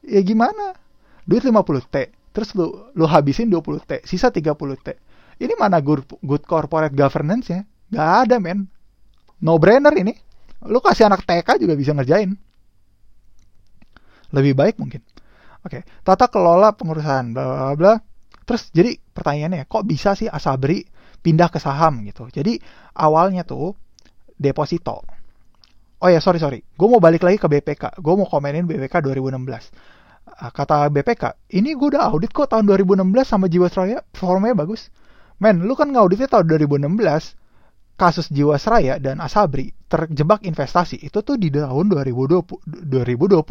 Ya 0.05 0.21
gimana? 0.21 0.77
Duit 1.25 1.45
50 1.45 1.65
T 1.89 1.97
terus 2.31 2.55
lu 2.55 2.93
lu 2.95 3.05
habisin 3.09 3.49
20 3.49 3.89
T 3.89 3.93
sisa 4.05 4.29
30 4.29 4.53
T. 4.85 4.89
Ini 5.41 5.57
mana 5.57 5.81
good, 5.81 6.05
good 6.21 6.45
corporate 6.45 6.93
governance-nya? 6.93 7.65
Nggak 7.89 8.09
ada 8.29 8.37
men. 8.37 8.69
No 9.41 9.57
brainer 9.57 9.97
ini 9.97 10.13
lu 10.69 10.79
kasih 10.85 11.09
anak 11.09 11.25
TK 11.25 11.63
juga 11.63 11.75
bisa 11.79 11.97
ngerjain. 11.97 12.37
Lebih 14.31 14.53
baik 14.53 14.77
mungkin. 14.77 15.01
Oke 15.61 15.85
tata 16.05 16.29
kelola 16.33 16.73
pengurusan 16.73 17.37
bla 17.37 17.45
bla 17.45 17.77
bla 17.77 17.95
terus 18.49 18.73
jadi 18.73 18.97
pertanyaannya 18.97 19.69
kok 19.69 19.85
bisa 19.85 20.17
sih 20.17 20.27
Asabri 20.27 20.85
pindah 21.21 21.53
ke 21.53 21.61
saham 21.61 22.01
gitu? 22.09 22.29
Jadi 22.33 22.57
awalnya 22.97 23.45
tuh 23.45 23.77
deposito. 24.41 25.05
Oh 26.01 26.09
ya 26.09 26.17
sorry 26.25 26.41
sorry. 26.41 26.65
Gue 26.65 26.89
mau 26.89 27.01
balik 27.01 27.21
lagi 27.21 27.37
ke 27.37 27.49
BPK 27.49 28.01
gue 28.01 28.15
mau 28.17 28.25
komenin 28.25 28.65
BPK 28.65 29.05
2016 29.05 30.01
kata 30.31 30.89
BPK 30.89 31.53
ini 31.53 31.77
gue 31.77 31.93
udah 31.93 32.09
audit 32.09 32.33
kok 32.33 32.49
tahun 32.49 32.65
2016 32.65 33.05
sama 33.29 33.49
Jiwasraya 33.53 34.01
performanya 34.09 34.65
bagus. 34.65 34.89
Men 35.41 35.65
lu 35.65 35.73
kan 35.73 35.89
ngauditnya 35.93 36.29
tahun 36.29 36.49
2016 36.49 37.40
kasus 38.01 38.33
Jiwasraya 38.33 38.97
dan 38.97 39.21
Asabri 39.21 39.77
terjebak 39.93 40.41
investasi 40.49 40.97
itu 41.05 41.21
tuh 41.21 41.37
di 41.37 41.53
tahun 41.53 41.93
2020, 41.93 42.89
2020 42.89 43.45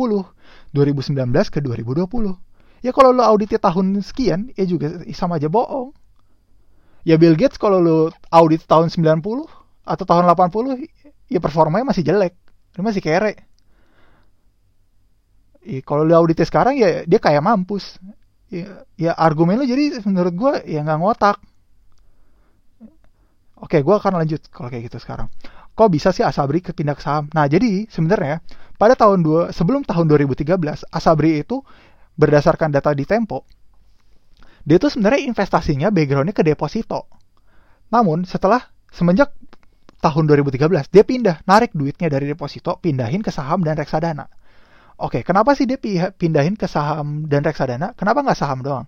2019 0.74 1.53
ke 1.53 1.60
2020 1.62 2.50
ya 2.82 2.91
kalau 2.96 3.12
lo 3.13 3.22
auditnya 3.22 3.62
tahun 3.62 4.01
sekian 4.01 4.50
ya 4.56 4.65
juga 4.65 5.03
sama 5.13 5.38
aja 5.38 5.51
bohong. 5.51 5.94
Ya 7.08 7.15
Bill 7.15 7.36
Gates 7.38 7.62
kalau 7.62 7.79
lo 7.79 7.98
audit 8.32 8.65
tahun 8.65 8.91
90 8.91 9.24
atau 9.86 10.06
tahun 10.06 10.25
80 10.27 10.89
ya 11.29 11.39
performanya 11.39 11.86
masih 11.94 12.03
jelek. 12.03 12.34
Masih 12.79 13.03
kere. 13.03 13.36
Ya, 15.63 15.79
kalau 15.84 16.08
lo 16.08 16.13
auditnya 16.15 16.48
sekarang 16.48 16.79
ya 16.79 17.03
dia 17.03 17.20
kayak 17.20 17.44
mampus. 17.44 18.00
Ya, 18.50 18.82
ya 18.98 19.12
argumen 19.13 19.62
lo 19.62 19.65
jadi 19.68 20.01
menurut 20.08 20.34
gue 20.34 20.53
ya 20.65 20.82
nggak 20.82 21.00
ngotak 21.00 21.38
Oke, 23.59 23.83
gue 23.83 23.95
akan 23.95 24.23
lanjut 24.23 24.39
kalau 24.55 24.71
kayak 24.71 24.87
gitu 24.87 25.03
sekarang. 25.03 25.27
Kok 25.75 25.89
bisa 25.91 26.15
sih 26.15 26.23
Asabri 26.23 26.63
pindah 26.63 26.95
ke 26.95 27.03
saham? 27.03 27.27
Nah, 27.35 27.47
jadi 27.47 27.87
sebenarnya 27.91 28.39
pada 28.79 28.95
tahun 28.95 29.19
dua 29.23 29.51
sebelum 29.51 29.83
tahun 29.83 30.07
2013, 30.07 30.47
Asabri 30.87 31.43
itu 31.43 31.59
berdasarkan 32.15 32.71
data 32.71 32.91
di 32.95 33.03
Tempo, 33.03 33.43
dia 34.63 34.79
tuh 34.79 34.91
sebenarnya 34.91 35.27
investasinya 35.27 35.87
backgroundnya 35.91 36.35
ke 36.35 36.43
deposito. 36.43 37.07
Namun 37.91 38.23
setelah 38.23 38.63
semenjak 38.91 39.31
tahun 39.99 40.31
2013 40.31 40.91
dia 40.91 41.03
pindah 41.03 41.43
narik 41.43 41.75
duitnya 41.75 42.07
dari 42.07 42.31
deposito 42.31 42.79
pindahin 42.79 43.19
ke 43.19 43.31
saham 43.31 43.63
dan 43.63 43.75
reksadana. 43.75 44.27
Oke, 44.99 45.23
kenapa 45.23 45.55
sih 45.55 45.63
dia 45.63 45.79
pindahin 46.11 46.59
ke 46.59 46.67
saham 46.67 47.27
dan 47.27 47.43
reksadana? 47.43 47.95
Kenapa 47.95 48.19
nggak 48.23 48.39
saham 48.39 48.59
doang? 48.63 48.87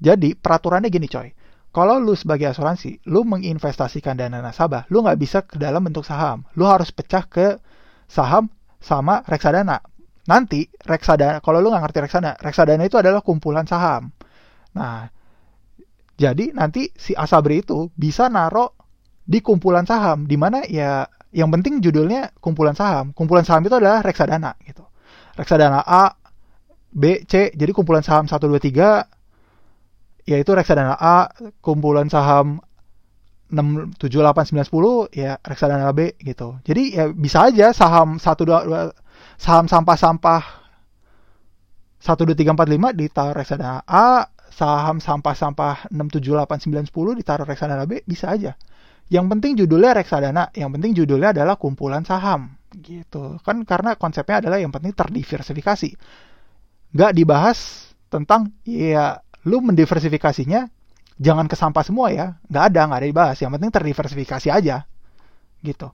Jadi 0.00 0.32
peraturannya 0.36 0.88
gini 0.88 1.08
coy 1.08 1.28
kalau 1.72 1.96
lu 1.96 2.12
sebagai 2.12 2.52
asuransi, 2.52 3.00
lu 3.08 3.24
menginvestasikan 3.24 4.20
dana 4.20 4.44
nasabah, 4.44 4.84
lu 4.92 5.00
nggak 5.00 5.18
bisa 5.18 5.40
ke 5.48 5.56
dalam 5.56 5.80
bentuk 5.80 6.04
saham. 6.04 6.44
Lu 6.52 6.68
harus 6.68 6.92
pecah 6.92 7.24
ke 7.24 7.56
saham 8.04 8.52
sama 8.76 9.24
reksadana. 9.24 9.80
Nanti 10.28 10.68
reksadana, 10.84 11.40
kalau 11.40 11.64
lu 11.64 11.72
nggak 11.72 11.82
ngerti 11.88 11.98
reksadana, 12.04 12.36
reksadana 12.44 12.84
itu 12.84 13.00
adalah 13.00 13.24
kumpulan 13.24 13.64
saham. 13.64 14.12
Nah, 14.76 15.08
jadi 16.20 16.52
nanti 16.52 16.92
si 16.92 17.16
Asabri 17.16 17.64
itu 17.64 17.88
bisa 17.96 18.28
naruh 18.28 18.68
di 19.24 19.40
kumpulan 19.40 19.88
saham, 19.88 20.28
di 20.28 20.36
mana 20.36 20.68
ya 20.68 21.08
yang 21.32 21.48
penting 21.48 21.80
judulnya 21.80 22.36
kumpulan 22.36 22.76
saham. 22.76 23.16
Kumpulan 23.16 23.48
saham 23.48 23.64
itu 23.64 23.72
adalah 23.72 24.04
reksadana 24.04 24.60
gitu. 24.60 24.84
Reksadana 25.40 25.80
A, 25.80 26.12
B, 26.92 27.24
C, 27.24 27.48
jadi 27.56 27.72
kumpulan 27.72 28.04
saham 28.04 28.28
1, 28.28 28.36
2, 28.36 28.60
3, 28.60 29.08
yaitu 30.28 30.54
reksadana 30.54 30.94
A, 30.98 31.30
kumpulan 31.58 32.06
saham 32.06 32.62
6, 33.52 34.00
7, 34.00 34.08
8, 34.24 34.48
9, 34.48 34.64
10, 34.64 35.12
ya 35.12 35.36
reksadana 35.44 35.92
B 35.92 36.16
gitu. 36.24 36.56
Jadi 36.64 36.96
ya 36.96 37.12
bisa 37.12 37.52
aja 37.52 37.74
saham 37.76 38.16
1, 38.16 38.24
2, 38.24 38.96
2 38.96 38.96
saham 39.36 39.68
sampah-sampah 39.68 40.42
1, 42.00 42.16
2, 42.26 42.32
3, 42.32 42.56
4, 42.56 42.94
5 42.94 42.98
ditaruh 42.98 43.34
reksadana 43.36 43.84
A, 43.84 44.24
saham 44.48 45.04
sampah-sampah 45.04 45.92
6, 45.92 46.16
7, 46.16 46.32
8, 46.32 46.64
9, 46.70 46.88
10 46.88 47.18
ditaruh 47.20 47.46
reksadana 47.46 47.84
B, 47.84 48.00
bisa 48.08 48.32
aja. 48.32 48.56
Yang 49.12 49.26
penting 49.36 49.52
judulnya 49.60 49.92
reksadana, 49.92 50.48
yang 50.56 50.72
penting 50.72 50.96
judulnya 50.96 51.36
adalah 51.36 51.60
kumpulan 51.60 52.00
saham 52.08 52.56
gitu. 52.80 53.36
Kan 53.44 53.68
karena 53.68 54.00
konsepnya 54.00 54.40
adalah 54.40 54.56
yang 54.56 54.72
penting 54.72 54.96
terdiversifikasi. 54.96 55.92
Nggak 56.96 57.12
dibahas 57.12 57.92
tentang 58.08 58.56
ya 58.64 59.20
lu 59.46 59.58
mendiversifikasinya 59.62 60.70
jangan 61.18 61.46
ke 61.50 61.56
sampah 61.58 61.84
semua 61.84 62.10
ya. 62.14 62.26
Nggak 62.48 62.64
ada 62.72 62.80
nggak 62.88 62.98
ada 62.98 63.08
dibahas. 63.08 63.36
Yang 63.42 63.52
penting 63.58 63.70
terdiversifikasi 63.74 64.48
aja. 64.50 64.76
Gitu. 65.62 65.88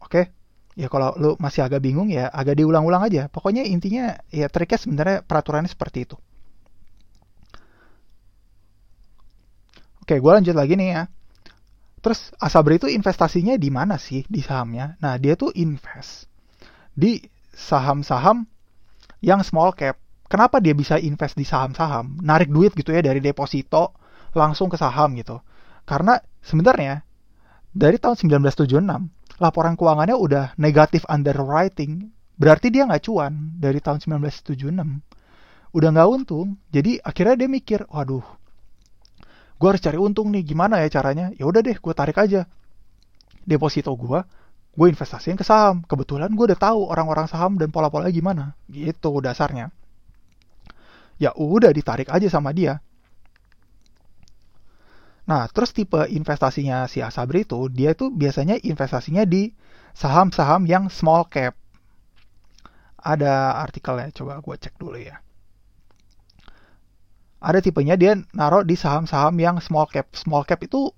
Oke? 0.00 0.32
Ya 0.76 0.92
kalau 0.92 1.16
lu 1.16 1.30
masih 1.40 1.64
agak 1.64 1.80
bingung 1.80 2.12
ya 2.12 2.28
agak 2.28 2.60
diulang-ulang 2.60 3.04
aja. 3.04 3.28
Pokoknya 3.32 3.64
intinya 3.64 4.20
ya 4.28 4.48
triknya 4.52 4.78
sebenarnya 4.80 5.16
peraturannya 5.24 5.72
seperti 5.72 6.04
itu. 6.08 6.16
Oke 10.06 10.22
gue 10.22 10.32
lanjut 10.32 10.54
lagi 10.54 10.78
nih 10.78 10.88
ya. 10.94 11.02
Terus 11.98 12.30
Asabri 12.38 12.78
itu 12.78 12.86
investasinya 12.86 13.58
di 13.58 13.66
mana 13.66 13.98
sih 13.98 14.22
di 14.30 14.38
sahamnya? 14.38 14.94
Nah 15.02 15.18
dia 15.18 15.34
tuh 15.34 15.50
invest 15.58 16.30
di 16.94 17.18
saham-saham 17.50 18.46
yang 19.18 19.42
small 19.42 19.74
cap 19.74 19.98
kenapa 20.26 20.58
dia 20.58 20.74
bisa 20.74 20.98
invest 20.98 21.38
di 21.38 21.46
saham-saham, 21.46 22.18
narik 22.22 22.50
duit 22.50 22.74
gitu 22.74 22.90
ya 22.90 23.02
dari 23.02 23.22
deposito 23.22 23.94
langsung 24.36 24.68
ke 24.68 24.76
saham 24.76 25.16
gitu. 25.16 25.40
Karena 25.86 26.18
sebenarnya 26.42 27.02
dari 27.70 27.96
tahun 27.96 28.18
1976 28.42 29.40
laporan 29.40 29.74
keuangannya 29.78 30.16
udah 30.16 30.44
negatif 30.58 31.06
underwriting, 31.06 32.10
berarti 32.36 32.72
dia 32.72 32.88
nggak 32.88 33.02
cuan 33.06 33.56
dari 33.56 33.78
tahun 33.78 34.02
1976. 34.02 35.76
Udah 35.76 35.88
nggak 35.92 36.08
untung, 36.08 36.56
jadi 36.72 36.98
akhirnya 37.04 37.36
dia 37.36 37.48
mikir, 37.52 37.84
waduh, 37.92 38.24
gue 39.60 39.68
harus 39.68 39.82
cari 39.84 40.00
untung 40.00 40.32
nih, 40.32 40.40
gimana 40.40 40.80
ya 40.80 40.88
caranya? 40.88 41.30
Ya 41.36 41.44
udah 41.44 41.60
deh, 41.60 41.76
gue 41.76 41.94
tarik 41.94 42.16
aja 42.16 42.48
deposito 43.44 43.92
gue, 43.92 44.24
gue 44.72 44.86
investasiin 44.88 45.36
ke 45.36 45.44
saham. 45.44 45.84
Kebetulan 45.84 46.32
gue 46.32 46.44
udah 46.48 46.58
tahu 46.58 46.88
orang-orang 46.88 47.28
saham 47.28 47.60
dan 47.60 47.68
pola-polanya 47.68 48.10
gimana, 48.10 48.44
gitu 48.72 49.20
dasarnya 49.20 49.68
ya 51.16 51.32
udah 51.36 51.72
ditarik 51.72 52.08
aja 52.12 52.28
sama 52.28 52.52
dia. 52.52 52.80
Nah, 55.26 55.50
terus 55.50 55.74
tipe 55.74 56.06
investasinya 56.06 56.86
si 56.86 57.02
Asabri 57.02 57.42
itu, 57.42 57.66
dia 57.66 57.98
itu 57.98 58.14
biasanya 58.14 58.62
investasinya 58.62 59.26
di 59.26 59.50
saham-saham 59.90 60.70
yang 60.70 60.86
small 60.86 61.26
cap. 61.26 61.58
Ada 63.02 63.58
artikelnya, 63.58 64.14
coba 64.14 64.38
gue 64.38 64.54
cek 64.54 64.78
dulu 64.78 64.98
ya. 65.02 65.18
Ada 67.42 67.58
tipenya 67.58 67.98
dia 67.98 68.14
naruh 68.34 68.62
di 68.62 68.78
saham-saham 68.78 69.34
yang 69.42 69.58
small 69.58 69.90
cap. 69.90 70.14
Small 70.14 70.46
cap 70.46 70.62
itu 70.62 70.94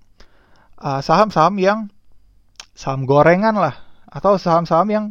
uh, 0.77 1.01
saham-saham 1.01 1.57
uh, 1.57 1.61
yang 1.65 1.79
saham 2.77 3.09
gorengan 3.09 3.57
lah, 3.57 3.81
atau 4.13 4.37
saham-saham 4.37 4.87
yang 4.93 5.05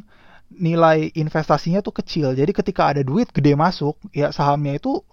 nilai 0.53 1.13
investasinya 1.13 1.85
tuh 1.85 2.01
kecil. 2.01 2.33
Jadi 2.33 2.53
ketika 2.57 2.91
ada 2.93 3.05
duit 3.05 3.29
gede 3.31 3.53
masuk, 3.53 4.01
ya 4.17 4.33
sahamnya 4.33 4.81
itu 4.81 5.05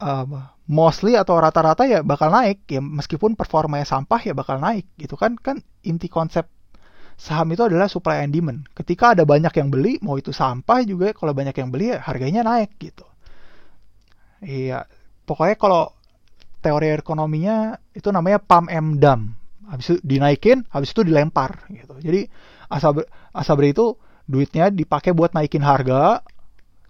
uh, 0.00 0.26
mostly 0.66 1.14
atau 1.14 1.38
rata-rata 1.38 1.86
ya 1.86 2.00
bakal 2.02 2.32
naik 2.32 2.66
ya 2.66 2.82
meskipun 2.82 3.38
performanya 3.38 3.86
sampah 3.86 4.20
ya 4.24 4.34
bakal 4.34 4.58
naik 4.58 4.88
gitu 4.98 5.14
kan 5.14 5.38
kan 5.38 5.62
inti 5.86 6.10
konsep 6.10 6.50
saham 7.16 7.48
itu 7.48 7.64
adalah 7.64 7.88
supply 7.88 8.20
and 8.20 8.32
demand. 8.36 8.68
Ketika 8.76 9.16
ada 9.16 9.24
banyak 9.24 9.50
yang 9.56 9.72
beli, 9.72 9.96
mau 10.04 10.20
itu 10.20 10.36
sampah 10.36 10.84
juga 10.84 11.16
kalau 11.16 11.32
banyak 11.32 11.56
yang 11.56 11.72
beli 11.72 11.96
harganya 11.96 12.44
naik 12.44 12.76
gitu. 12.76 13.08
Iya, 14.44 14.84
pokoknya 15.24 15.56
kalau 15.56 15.96
teori 16.60 16.92
ekonominya 16.92 17.80
itu 17.96 18.12
namanya 18.12 18.36
pump 18.36 18.68
and 18.68 19.00
dump. 19.00 19.32
Habis 19.66 19.96
itu 19.96 19.98
dinaikin, 20.04 20.68
habis 20.68 20.92
itu 20.92 21.02
dilempar 21.02 21.64
gitu. 21.72 21.96
Jadi 21.98 22.28
asabri, 22.68 23.08
asabri 23.32 23.72
itu 23.72 23.96
duitnya 24.26 24.70
dipakai 24.70 25.14
buat 25.14 25.32
naikin 25.32 25.62
harga, 25.62 26.22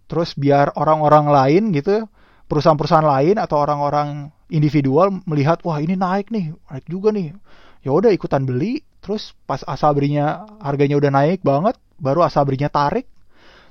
terus 0.09 0.33
biar 0.37 0.73
orang-orang 0.75 1.29
lain 1.29 1.63
gitu, 1.77 2.09
perusahaan-perusahaan 2.49 3.07
lain 3.07 3.37
atau 3.37 3.61
orang-orang 3.61 4.33
individual 4.49 5.13
melihat 5.29 5.61
wah 5.63 5.79
ini 5.79 5.95
naik 5.95 6.33
nih, 6.33 6.57
naik 6.73 6.87
juga 6.89 7.13
nih. 7.13 7.37
Ya 7.85 7.95
udah 7.95 8.11
ikutan 8.11 8.43
beli, 8.43 8.83
terus 9.05 9.37
pas 9.47 9.63
asabrinya 9.63 10.49
harganya 10.59 10.99
udah 10.99 11.11
naik 11.13 11.45
banget, 11.45 11.79
baru 12.01 12.27
asabrinya 12.27 12.67
tarik. 12.67 13.07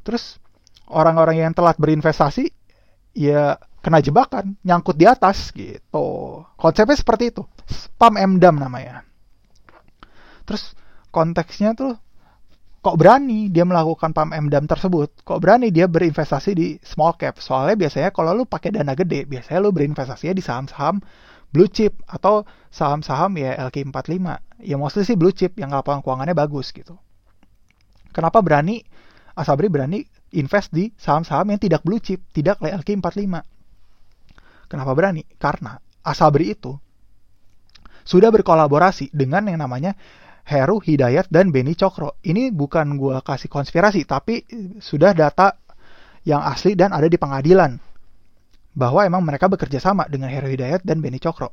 Terus 0.06 0.40
orang-orang 0.88 1.42
yang 1.42 1.52
telat 1.52 1.76
berinvestasi 1.82 2.54
ya 3.18 3.58
kena 3.82 4.02
jebakan, 4.02 4.58
nyangkut 4.62 4.96
di 4.98 5.06
atas 5.10 5.50
gitu. 5.52 6.42
Konsepnya 6.58 6.98
seperti 6.98 7.34
itu. 7.34 7.44
Spam 7.66 8.18
emdam 8.18 8.58
namanya. 8.58 9.06
Terus 10.46 10.78
konteksnya 11.10 11.74
tuh 11.74 11.98
kok 12.86 13.02
berani 13.02 13.50
dia 13.50 13.66
melakukan 13.66 14.14
pam 14.14 14.30
emdam 14.30 14.70
tersebut? 14.70 15.26
Kok 15.26 15.42
berani 15.42 15.74
dia 15.74 15.90
berinvestasi 15.90 16.52
di 16.54 16.78
small 16.86 17.18
cap? 17.18 17.42
Soalnya 17.42 17.74
biasanya 17.74 18.14
kalau 18.14 18.38
lu 18.38 18.46
pakai 18.46 18.78
dana 18.78 18.94
gede, 18.94 19.26
biasanya 19.26 19.58
lu 19.66 19.74
berinvestasinya 19.74 20.38
di 20.38 20.44
saham-saham 20.46 21.02
blue 21.50 21.66
chip 21.66 21.98
atau 22.06 22.46
saham-saham 22.70 23.42
ya 23.42 23.58
LQ45. 23.66 24.22
Ya 24.62 24.78
mostly 24.78 25.02
sih 25.02 25.18
blue 25.18 25.34
chip 25.34 25.58
yang 25.58 25.74
lapangan 25.74 26.06
keuangannya 26.06 26.38
bagus 26.38 26.70
gitu. 26.70 26.94
Kenapa 28.14 28.46
berani 28.46 28.86
Asabri 29.34 29.66
berani 29.68 30.06
invest 30.38 30.70
di 30.70 30.94
saham-saham 30.94 31.52
yang 31.52 31.60
tidak 31.60 31.82
blue 31.82 32.00
chip, 32.00 32.22
tidak 32.32 32.62
LQ45? 32.62 33.34
Kenapa 34.70 34.92
berani? 34.94 35.26
Karena 35.42 35.76
Asabri 36.06 36.54
itu 36.54 36.78
sudah 38.06 38.30
berkolaborasi 38.30 39.10
dengan 39.10 39.50
yang 39.50 39.58
namanya 39.58 39.98
Heru 40.46 40.78
Hidayat 40.78 41.28
dan 41.34 41.50
Beni 41.50 41.74
Cokro. 41.74 42.22
Ini 42.22 42.54
bukan 42.54 43.02
gua 43.02 43.26
kasih 43.26 43.50
konspirasi, 43.50 44.06
tapi 44.06 44.46
sudah 44.78 45.18
data 45.18 45.58
yang 46.22 46.46
asli 46.46 46.78
dan 46.78 46.94
ada 46.94 47.10
di 47.10 47.18
pengadilan. 47.18 47.82
Bahwa 48.78 49.02
emang 49.08 49.26
mereka 49.26 49.50
bekerja 49.50 49.82
sama 49.82 50.06
dengan 50.06 50.30
Heru 50.30 50.52
Hidayat 50.52 50.86
dan 50.86 51.02
Beni 51.02 51.18
Cokro. 51.18 51.50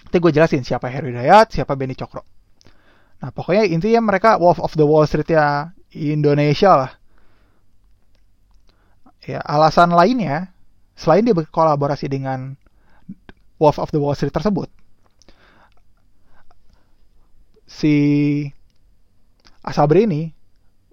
Nanti 0.00 0.16
gue 0.16 0.32
jelasin 0.32 0.64
siapa 0.64 0.88
Heru 0.88 1.12
Hidayat, 1.12 1.52
siapa 1.52 1.76
Beni 1.76 1.92
Cokro. 1.92 2.24
Nah 3.20 3.28
pokoknya 3.34 3.68
intinya 3.68 4.00
mereka 4.00 4.40
Wolf 4.40 4.64
of 4.64 4.72
the 4.78 4.86
Wall 4.86 5.04
Street 5.04 5.28
ya 5.28 5.76
Indonesia 5.92 6.72
lah. 6.72 6.92
Ya 9.28 9.44
alasan 9.44 9.92
lainnya, 9.92 10.48
selain 10.96 11.26
dia 11.26 11.36
berkolaborasi 11.36 12.08
dengan 12.08 12.56
Wolf 13.60 13.76
of 13.76 13.92
the 13.92 14.00
Wall 14.00 14.16
Street 14.16 14.32
tersebut, 14.32 14.72
si 17.70 17.94
Asabri 19.62 20.10
ini 20.10 20.34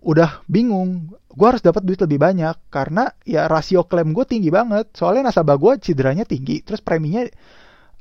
udah 0.06 0.46
bingung 0.46 1.10
gue 1.10 1.48
harus 1.50 1.66
dapat 1.66 1.82
duit 1.82 1.98
lebih 1.98 2.22
banyak 2.22 2.54
karena 2.70 3.10
ya 3.26 3.50
rasio 3.50 3.90
klaim 3.90 4.14
gue 4.14 4.26
tinggi 4.30 4.54
banget. 4.54 4.94
Soalnya 4.94 5.34
nasabah 5.34 5.58
gue 5.58 5.74
cederanya 5.82 6.24
tinggi 6.24 6.62
terus 6.62 6.86
preminya 6.86 7.26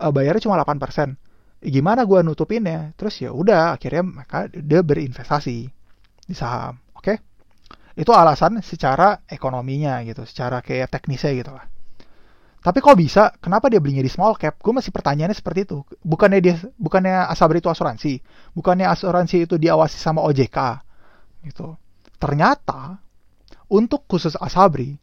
uh, 0.04 0.12
bayarnya 0.12 0.44
cuma 0.44 0.60
8% 0.60 1.16
e, 1.64 1.72
gimana 1.72 2.04
gue 2.04 2.20
nutupinnya? 2.20 2.92
Terus 3.00 3.24
ya 3.24 3.32
udah 3.32 3.80
akhirnya 3.80 4.04
maka 4.04 4.52
dia 4.52 4.84
berinvestasi 4.84 5.58
di 6.28 6.34
saham 6.36 6.76
oke? 6.92 7.04
Okay? 7.04 7.16
itu 7.96 8.12
alasan 8.12 8.60
secara 8.60 9.24
ekonominya 9.24 10.04
gitu 10.04 10.28
secara 10.28 10.60
kayak 10.60 10.92
teknisnya 10.92 11.32
gitu 11.32 11.56
lah 11.56 11.64
tapi 12.66 12.82
kok 12.82 12.98
bisa? 12.98 13.30
Kenapa 13.38 13.70
dia 13.70 13.78
belinya 13.78 14.02
di 14.02 14.10
small 14.10 14.34
cap? 14.34 14.58
Gue 14.58 14.74
masih 14.74 14.90
pertanyaannya 14.90 15.38
seperti 15.38 15.70
itu. 15.70 15.86
Bukannya 16.02 16.42
dia, 16.42 16.58
bukannya 16.74 17.30
Asabri 17.30 17.62
itu 17.62 17.70
asuransi, 17.70 18.18
bukannya 18.58 18.90
asuransi 18.90 19.46
itu 19.46 19.54
diawasi 19.54 19.94
sama 19.94 20.26
OJK, 20.26 20.82
gitu. 21.46 21.78
Ternyata 22.18 22.98
untuk 23.70 24.10
khusus 24.10 24.34
Asabri, 24.34 24.98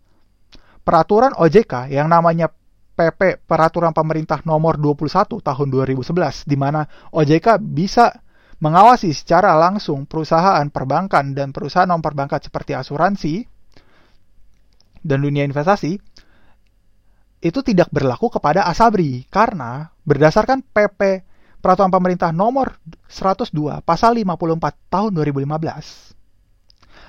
peraturan 0.84 1.32
OJK 1.40 1.88
yang 1.88 2.12
namanya 2.12 2.52
PP 3.00 3.48
Peraturan 3.48 3.96
Pemerintah 3.96 4.44
Nomor 4.44 4.76
21 4.76 5.40
Tahun 5.40 5.68
2011, 5.72 6.44
di 6.44 6.60
mana 6.60 6.84
OJK 7.16 7.64
bisa 7.64 8.12
mengawasi 8.60 9.16
secara 9.16 9.56
langsung 9.56 10.04
perusahaan 10.04 10.68
perbankan 10.68 11.32
dan 11.32 11.56
perusahaan 11.56 11.88
non 11.88 12.04
perbankan 12.04 12.44
seperti 12.44 12.76
asuransi 12.76 13.48
dan 15.00 15.24
dunia 15.24 15.48
investasi 15.48 16.00
itu 17.44 17.60
tidak 17.60 17.92
berlaku 17.92 18.32
kepada 18.32 18.64
Asabri 18.64 19.28
karena 19.28 19.92
berdasarkan 20.08 20.64
PP 20.64 21.28
Peraturan 21.60 21.92
Pemerintah 21.92 22.32
Nomor 22.32 22.80
102 23.12 23.84
Pasal 23.84 24.16
54 24.24 24.88
Tahun 24.88 25.12
2015 25.12 26.14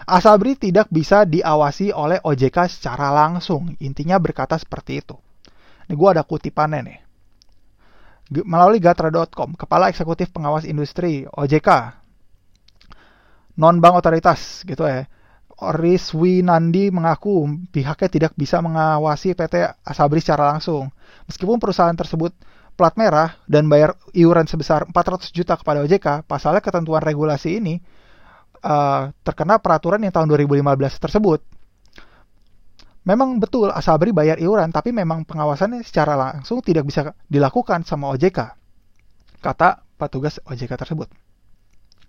Asabri 0.04 0.58
tidak 0.58 0.92
bisa 0.92 1.24
diawasi 1.24 1.88
oleh 1.96 2.20
OJK 2.20 2.68
secara 2.68 3.08
langsung. 3.08 3.72
Intinya 3.80 4.20
berkata 4.20 4.60
seperti 4.60 5.00
itu. 5.00 5.16
Ini 5.88 5.96
gue 5.96 6.08
ada 6.12 6.20
kutipannya 6.20 6.80
nih. 6.84 6.98
Melalui 8.44 8.84
gatra.com, 8.84 9.56
Kepala 9.56 9.88
Eksekutif 9.88 10.28
Pengawas 10.28 10.68
Industri 10.68 11.24
OJK, 11.24 11.68
non-bank 13.56 13.94
otoritas 14.00 14.64
gitu 14.64 14.84
ya, 14.84 15.08
Rizwinandi 15.72 16.92
mengaku 16.92 17.48
pihaknya 17.72 18.08
tidak 18.10 18.32
bisa 18.36 18.60
mengawasi 18.60 19.32
PT 19.32 19.64
Asabri 19.86 20.20
secara 20.20 20.52
langsung. 20.52 20.92
Meskipun 21.30 21.56
perusahaan 21.56 21.94
tersebut 21.94 22.34
plat 22.74 22.92
merah 22.98 23.38
dan 23.46 23.70
bayar 23.70 23.94
iuran 24.12 24.44
sebesar 24.50 24.84
400 24.90 25.30
juta 25.30 25.54
kepada 25.54 25.86
OJK, 25.86 26.26
pasalnya 26.26 26.60
ketentuan 26.60 27.00
regulasi 27.00 27.62
ini 27.62 27.78
uh, 28.66 29.14
terkena 29.22 29.62
peraturan 29.62 30.02
yang 30.02 30.12
tahun 30.12 30.28
2015 30.32 31.04
tersebut. 31.04 31.40
Memang 33.04 33.36
betul 33.36 33.68
Asabri 33.68 34.16
bayar 34.16 34.40
iuran, 34.40 34.72
tapi 34.72 34.88
memang 34.90 35.28
pengawasannya 35.28 35.84
secara 35.84 36.16
langsung 36.16 36.64
tidak 36.64 36.88
bisa 36.88 37.12
dilakukan 37.28 37.84
sama 37.84 38.08
OJK, 38.16 38.56
kata 39.44 39.84
petugas 40.00 40.40
OJK 40.48 40.72
tersebut. 40.74 41.12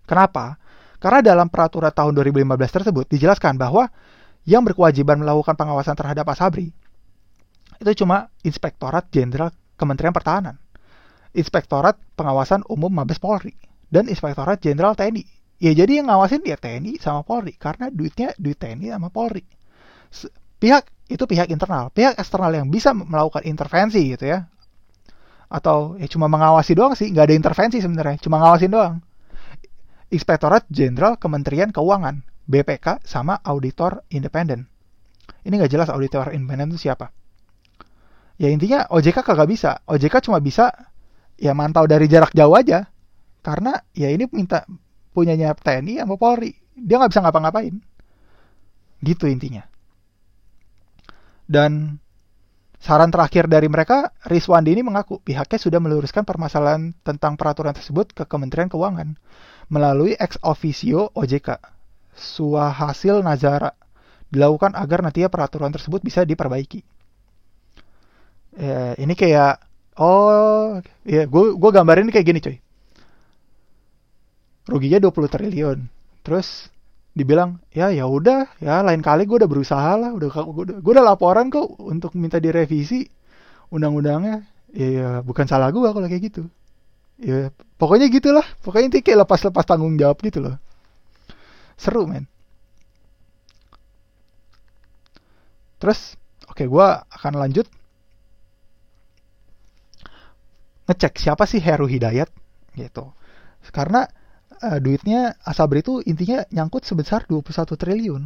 Kenapa? 0.08 0.56
Karena 0.98 1.20
dalam 1.22 1.48
peraturan 1.52 1.92
tahun 1.92 2.16
2015 2.16 2.76
tersebut 2.82 3.06
dijelaskan 3.12 3.60
bahwa 3.60 3.92
yang 4.46 4.62
berkewajiban 4.62 5.20
melakukan 5.20 5.58
pengawasan 5.58 5.98
terhadap 5.98 6.30
Asabri 6.30 6.70
itu 7.82 7.92
cuma 8.06 8.32
Inspektorat 8.46 9.12
Jenderal 9.12 9.52
Kementerian 9.76 10.16
Pertahanan, 10.16 10.56
Inspektorat 11.36 12.00
Pengawasan 12.16 12.64
Umum 12.72 12.88
Mabes 12.88 13.20
Polri, 13.20 13.52
dan 13.92 14.08
Inspektorat 14.08 14.64
Jenderal 14.64 14.96
TNI. 14.96 15.24
Ya 15.60 15.72
jadi 15.72 16.04
yang 16.04 16.12
ngawasin 16.12 16.44
dia 16.44 16.60
TNI 16.60 17.00
sama 17.00 17.24
Polri 17.24 17.56
karena 17.56 17.88
duitnya 17.92 18.32
duit 18.40 18.60
TNI 18.60 18.96
sama 18.96 19.12
Polri. 19.12 19.44
Pihak 20.60 20.88
itu 21.12 21.24
pihak 21.28 21.52
internal, 21.52 21.92
pihak 21.92 22.16
eksternal 22.16 22.52
yang 22.56 22.68
bisa 22.72 22.96
melakukan 22.96 23.44
intervensi 23.44 24.16
gitu 24.16 24.32
ya. 24.32 24.48
Atau 25.52 26.00
ya 26.00 26.08
cuma 26.08 26.32
mengawasi 26.32 26.76
doang 26.76 26.96
sih, 26.96 27.12
nggak 27.12 27.32
ada 27.32 27.36
intervensi 27.36 27.78
sebenarnya, 27.84 28.18
cuma 28.24 28.40
ngawasin 28.40 28.72
doang. 28.72 28.96
Inspektorat 30.16 30.64
Jenderal 30.72 31.20
Kementerian 31.20 31.76
Keuangan, 31.76 32.24
BPK, 32.48 33.04
sama 33.04 33.36
auditor 33.44 34.08
independen. 34.08 34.72
Ini 35.44 35.60
nggak 35.60 35.72
jelas 35.76 35.92
auditor 35.92 36.32
independen 36.32 36.72
itu 36.72 36.88
siapa. 36.88 37.12
Ya 38.40 38.48
intinya 38.48 38.88
OJK 38.88 39.28
kagak 39.28 39.52
bisa. 39.52 39.84
OJK 39.84 40.24
cuma 40.24 40.40
bisa 40.40 40.72
ya 41.36 41.52
mantau 41.52 41.84
dari 41.84 42.08
jarak 42.08 42.32
jauh 42.32 42.56
aja. 42.56 42.88
Karena 43.44 43.76
ya 43.92 44.08
ini 44.08 44.24
minta 44.32 44.64
punyanya 45.12 45.52
TNI 45.52 46.00
sama 46.00 46.16
Polri. 46.16 46.56
Dia 46.80 46.96
nggak 46.96 47.12
bisa 47.12 47.22
ngapa-ngapain. 47.24 47.76
Gitu 49.04 49.28
intinya. 49.28 49.68
Dan 51.44 52.00
saran 52.80 53.12
terakhir 53.12 53.52
dari 53.52 53.68
mereka, 53.68 54.16
Rizwandi 54.26 54.74
ini 54.74 54.82
mengaku 54.82 55.20
pihaknya 55.20 55.60
sudah 55.60 55.84
meluruskan 55.84 56.24
permasalahan 56.24 56.96
tentang 57.04 57.36
peraturan 57.36 57.76
tersebut 57.76 58.16
ke 58.16 58.24
Kementerian 58.24 58.72
Keuangan 58.72 59.20
melalui 59.70 60.14
ex 60.18 60.38
officio 60.42 61.10
OJK. 61.14 61.58
Suahasil 62.16 63.20
Nazara 63.20 63.76
dilakukan 64.32 64.74
agar 64.74 65.04
nantinya 65.04 65.28
peraturan 65.28 65.72
tersebut 65.72 66.02
bisa 66.02 66.24
diperbaiki. 66.24 66.82
Ya, 68.56 68.96
ini 68.96 69.14
kayak 69.14 69.60
oh 70.00 70.80
ya 71.04 71.28
gue 71.28 71.44
gue 71.56 71.72
gambarin 71.72 72.08
kayak 72.10 72.28
gini 72.28 72.40
coy. 72.40 72.58
Ruginya 74.66 75.00
20 75.04 75.34
triliun. 75.34 75.80
Terus 76.26 76.72
dibilang 77.16 77.64
ya 77.72 77.96
ya 77.96 78.04
udah 78.12 78.60
ya 78.60 78.84
lain 78.84 79.00
kali 79.00 79.24
gue 79.24 79.40
udah 79.40 79.48
berusaha 79.48 79.96
lah 79.96 80.12
udah 80.12 80.28
gue 80.84 80.92
udah, 80.92 81.04
laporan 81.04 81.48
kok 81.48 81.80
untuk 81.80 82.12
minta 82.20 82.44
direvisi 82.44 83.08
undang-undangnya 83.72 84.44
ya, 84.76 84.88
ya 84.92 85.10
bukan 85.24 85.48
salah 85.48 85.72
gue 85.72 85.80
kalau 85.80 86.04
kayak 86.12 86.24
gitu 86.28 86.52
ya 87.20 87.52
pokoknya 87.80 88.08
gitulah. 88.12 88.46
Pokoknya 88.64 88.92
intinya 88.92 89.06
kayak 89.06 89.20
lepas-lepas 89.28 89.66
tanggung 89.68 89.96
jawab 89.96 90.20
gitu 90.24 90.40
loh. 90.44 90.56
Seru 91.76 92.08
men. 92.08 92.28
Terus 95.80 96.16
oke 96.48 96.64
okay, 96.64 96.68
gue 96.68 96.88
akan 96.88 97.34
lanjut. 97.36 97.68
Ngecek 100.86 101.18
siapa 101.18 101.44
sih 101.50 101.60
Heru 101.60 101.90
Hidayat 101.90 102.30
gitu. 102.78 103.12
Karena 103.74 104.06
uh, 104.62 104.78
duitnya 104.78 105.34
Asabri 105.42 105.82
itu 105.82 106.00
intinya 106.06 106.46
nyangkut 106.54 106.86
sebesar 106.86 107.26
21 107.26 107.74
triliun. 107.76 108.24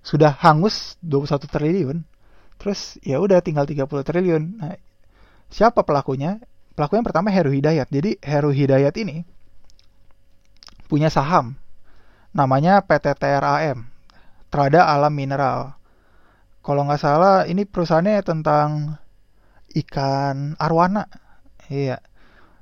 Sudah 0.00 0.32
hangus 0.40 0.96
21 1.04 1.44
triliun. 1.44 1.98
Terus 2.58 2.98
ya 3.04 3.20
udah 3.22 3.38
tinggal 3.44 3.68
30 3.68 3.86
triliun. 3.86 4.42
Nah 4.58 4.74
siapa 5.48 5.84
pelakunya 5.84 6.42
pelakunya 6.78 7.02
pertama 7.02 7.34
Heru 7.34 7.50
Hidayat. 7.50 7.90
Jadi 7.90 8.22
Heru 8.22 8.54
Hidayat 8.54 8.94
ini 9.02 9.26
punya 10.86 11.10
saham. 11.10 11.58
Namanya 12.30 12.86
PT 12.86 13.18
TRAM 13.18 13.90
Trada 14.46 14.86
Alam 14.86 15.10
Mineral. 15.10 15.74
Kalau 16.62 16.86
nggak 16.86 17.02
salah 17.02 17.50
ini 17.50 17.66
perusahaannya 17.66 18.22
tentang 18.22 18.94
ikan 19.74 20.54
arwana. 20.62 21.10
Iya. 21.66 21.98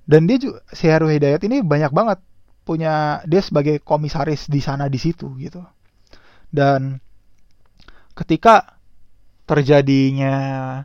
Dan 0.08 0.24
dia 0.24 0.40
juga 0.40 0.64
si 0.72 0.88
Heru 0.88 1.12
Hidayat 1.12 1.44
ini 1.44 1.60
banyak 1.60 1.92
banget 1.92 2.24
punya 2.64 3.20
dia 3.28 3.44
sebagai 3.44 3.84
komisaris 3.84 4.48
di 4.48 4.64
sana 4.64 4.88
di 4.88 4.96
situ 4.96 5.28
gitu. 5.36 5.60
Dan 6.48 7.04
ketika 8.16 8.80
terjadinya 9.44 10.80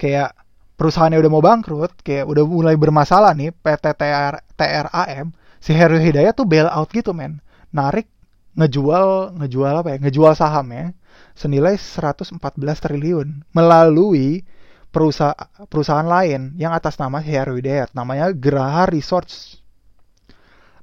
kayak 0.00 0.43
perusahaannya 0.74 1.18
udah 1.22 1.30
mau 1.30 1.42
bangkrut 1.42 2.02
kayak 2.02 2.26
udah 2.26 2.44
mulai 2.46 2.74
bermasalah 2.74 3.32
nih 3.34 3.54
PT 3.54 3.84
TR, 3.94 4.34
TRAM 4.58 5.26
si 5.62 5.70
Heru 5.72 5.98
Hidayat 5.98 6.34
tuh 6.34 6.46
bail 6.46 6.66
out 6.66 6.90
gitu 6.90 7.14
men 7.14 7.38
narik 7.70 8.10
ngejual 8.54 9.34
ngejual 9.38 9.74
apa 9.82 9.88
ya 9.94 9.98
ngejual 10.02 10.32
saham 10.34 10.66
ya 10.70 10.94
senilai 11.34 11.74
114 11.74 12.38
triliun 12.78 13.42
melalui 13.50 14.46
perusahaan 14.94 15.34
perusahaan 15.66 16.06
lain 16.06 16.54
yang 16.54 16.70
atas 16.70 16.94
nama 16.98 17.18
Heru 17.18 17.58
Hidayat 17.58 17.90
namanya 17.98 18.30
Graha 18.30 18.86
Resorts. 18.86 19.58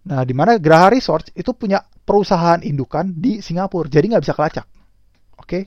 Nah, 0.03 0.27
di 0.27 0.35
mana 0.35 0.59
Graha 0.59 0.91
Resorts 0.91 1.31
itu 1.31 1.55
punya 1.55 1.79
perusahaan 2.03 2.59
indukan 2.59 3.15
di 3.15 3.39
Singapura, 3.39 3.87
jadi 3.87 4.11
nggak 4.11 4.23
bisa 4.27 4.35
kelacak. 4.35 4.67
Oke? 5.39 5.47
Okay? 5.47 5.63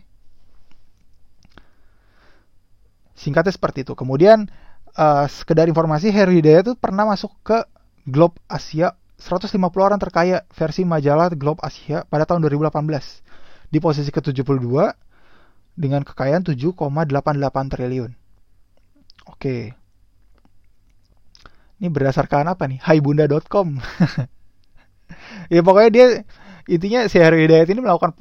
Singkatnya 3.14 3.55
seperti 3.55 3.87
itu. 3.87 3.94
Kemudian 3.94 4.50
uh, 4.98 5.27
sekedar 5.31 5.70
informasi 5.70 6.11
Heru 6.11 6.35
Hidayat 6.35 6.70
itu 6.70 6.74
pernah 6.74 7.07
masuk 7.07 7.31
ke 7.46 7.62
Globe 8.05 8.37
Asia 8.50 8.94
150 9.16 9.57
orang 9.81 9.96
terkaya 9.96 10.44
versi 10.53 10.85
majalah 10.85 11.33
Globe 11.33 11.62
Asia 11.64 12.05
pada 12.05 12.29
tahun 12.29 12.44
2018 12.44 13.72
di 13.72 13.79
posisi 13.81 14.11
ke-72 14.12 14.68
dengan 15.74 16.03
kekayaan 16.05 16.44
7,88 16.44 17.72
triliun. 17.72 18.11
Oke. 19.31 19.72
Ini 21.81 21.88
berdasarkan 21.90 22.53
apa 22.53 22.68
nih? 22.70 22.79
Haibunda.com. 22.85 23.81
ya 25.55 25.61
pokoknya 25.64 25.90
dia 25.90 26.07
intinya 26.68 27.00
si 27.09 27.16
Heru 27.18 27.40
Hidayat 27.40 27.68
ini 27.72 27.81
melakukan 27.83 28.14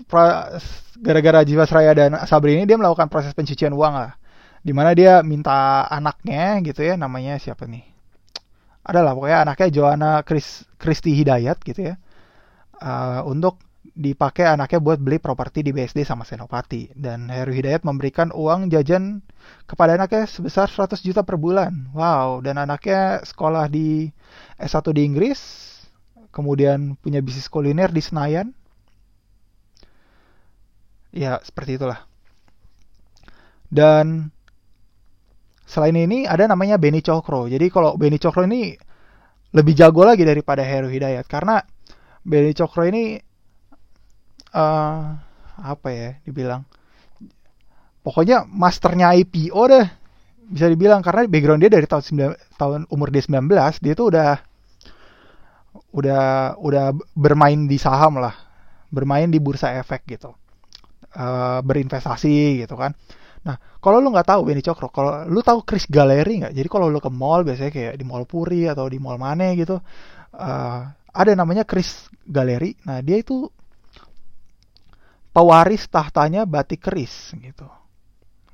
gara-gara 0.99 1.43
Jiwasraya 1.43 1.91
dan 1.95 2.15
Sabri 2.25 2.55
ini 2.55 2.63
dia 2.63 2.79
melakukan 2.79 3.11
proses 3.11 3.35
pencucian 3.35 3.75
uang 3.75 3.93
lah. 3.93 4.15
Di 4.63 4.71
mana 4.71 4.95
dia 4.95 5.19
minta 5.21 5.83
anaknya 5.91 6.63
gitu 6.63 6.81
ya 6.87 6.95
namanya 6.95 7.35
siapa 7.35 7.67
nih? 7.67 7.83
Adalah 8.83 9.11
pokoknya 9.15 9.39
anaknya 9.47 9.69
Joanna 9.71 10.11
Chris, 10.23 10.63
Christy 10.79 11.15
Hidayat 11.19 11.59
gitu 11.63 11.93
ya. 11.93 11.95
Uh, 12.79 13.27
untuk 13.27 13.59
dipakai 13.93 14.49
anaknya 14.49 14.81
buat 14.81 14.97
beli 14.97 15.21
properti 15.21 15.61
di 15.61 15.69
BSD 15.69 16.01
sama 16.01 16.25
Senopati 16.25 16.89
dan 16.97 17.29
Heru 17.29 17.53
Hidayat 17.53 17.85
memberikan 17.85 18.33
uang 18.33 18.73
jajan 18.73 19.21
kepada 19.69 19.93
anaknya 19.99 20.25
sebesar 20.25 20.71
100 20.71 21.05
juta 21.05 21.21
per 21.21 21.37
bulan. 21.37 21.93
Wow, 21.93 22.41
dan 22.41 22.57
anaknya 22.57 23.21
sekolah 23.21 23.69
di 23.69 24.09
S1 24.57 24.89
di 24.97 25.01
Inggris, 25.05 25.39
kemudian 26.33 26.97
punya 26.97 27.21
bisnis 27.21 27.45
kuliner 27.45 27.93
di 27.93 28.01
Senayan. 28.01 28.49
Ya, 31.13 31.37
seperti 31.45 31.77
itulah. 31.77 32.09
Dan 33.69 34.32
selain 35.73 35.97
ini 35.97 36.29
ada 36.29 36.45
namanya 36.45 36.77
Benny 36.77 37.01
Cokro. 37.01 37.49
Jadi 37.49 37.65
kalau 37.73 37.97
Benny 37.97 38.21
Cokro 38.21 38.45
ini 38.45 38.77
lebih 39.57 39.73
jago 39.73 40.05
lagi 40.05 40.21
daripada 40.21 40.61
Heru 40.61 40.85
Hidayat. 40.85 41.25
Karena 41.25 41.57
Benny 42.21 42.53
Cokro 42.53 42.85
ini 42.85 43.17
uh, 44.53 45.01
apa 45.57 45.89
ya 45.89 46.21
dibilang? 46.21 46.61
Pokoknya 48.05 48.45
masternya 48.45 49.17
IPO 49.17 49.61
deh 49.73 49.87
bisa 50.53 50.69
dibilang. 50.69 51.01
Karena 51.01 51.25
background 51.25 51.65
dia 51.65 51.73
dari 51.73 51.89
tahun 51.89 52.37
9, 52.37 52.61
tahun 52.61 52.79
umur 52.93 53.09
dia 53.09 53.25
19 53.25 53.49
dia 53.81 53.93
tuh 53.97 54.13
udah 54.13 54.31
udah 55.89 56.23
udah 56.61 56.85
bermain 57.17 57.65
di 57.65 57.81
saham 57.81 58.21
lah. 58.21 58.37
Bermain 58.93 59.25
di 59.25 59.41
bursa 59.41 59.73
efek 59.73 60.05
gitu. 60.05 60.37
Uh, 61.13 61.61
berinvestasi 61.65 62.61
gitu 62.61 62.73
kan 62.73 62.93
nah 63.43 63.59
kalau 63.83 63.99
lu 63.99 64.11
nggak 64.15 64.27
tahu 64.27 64.41
Benny 64.47 64.63
Cokro 64.63 64.87
kalau 64.87 65.27
lu 65.27 65.43
tahu 65.43 65.67
Chris 65.67 65.83
Gallery 65.91 66.47
nggak 66.47 66.53
jadi 66.55 66.67
kalau 66.71 66.87
lu 66.87 67.03
ke 67.03 67.11
mall 67.11 67.43
biasanya 67.43 67.71
kayak 67.75 67.93
di 67.99 68.05
mall 68.07 68.23
Puri 68.23 68.71
atau 68.71 68.87
di 68.87 68.97
mall 69.03 69.19
mana 69.19 69.51
gitu 69.53 69.77
uh, 70.35 70.81
ada 71.11 71.31
namanya 71.35 71.67
Chris 71.67 72.07
Gallery 72.23 72.79
nah 72.87 73.03
dia 73.03 73.19
itu 73.19 73.51
pewaris 75.33 75.89
tahtanya 75.89 76.45
batik 76.45 76.85
keris 76.85 77.33
gitu. 77.35 77.65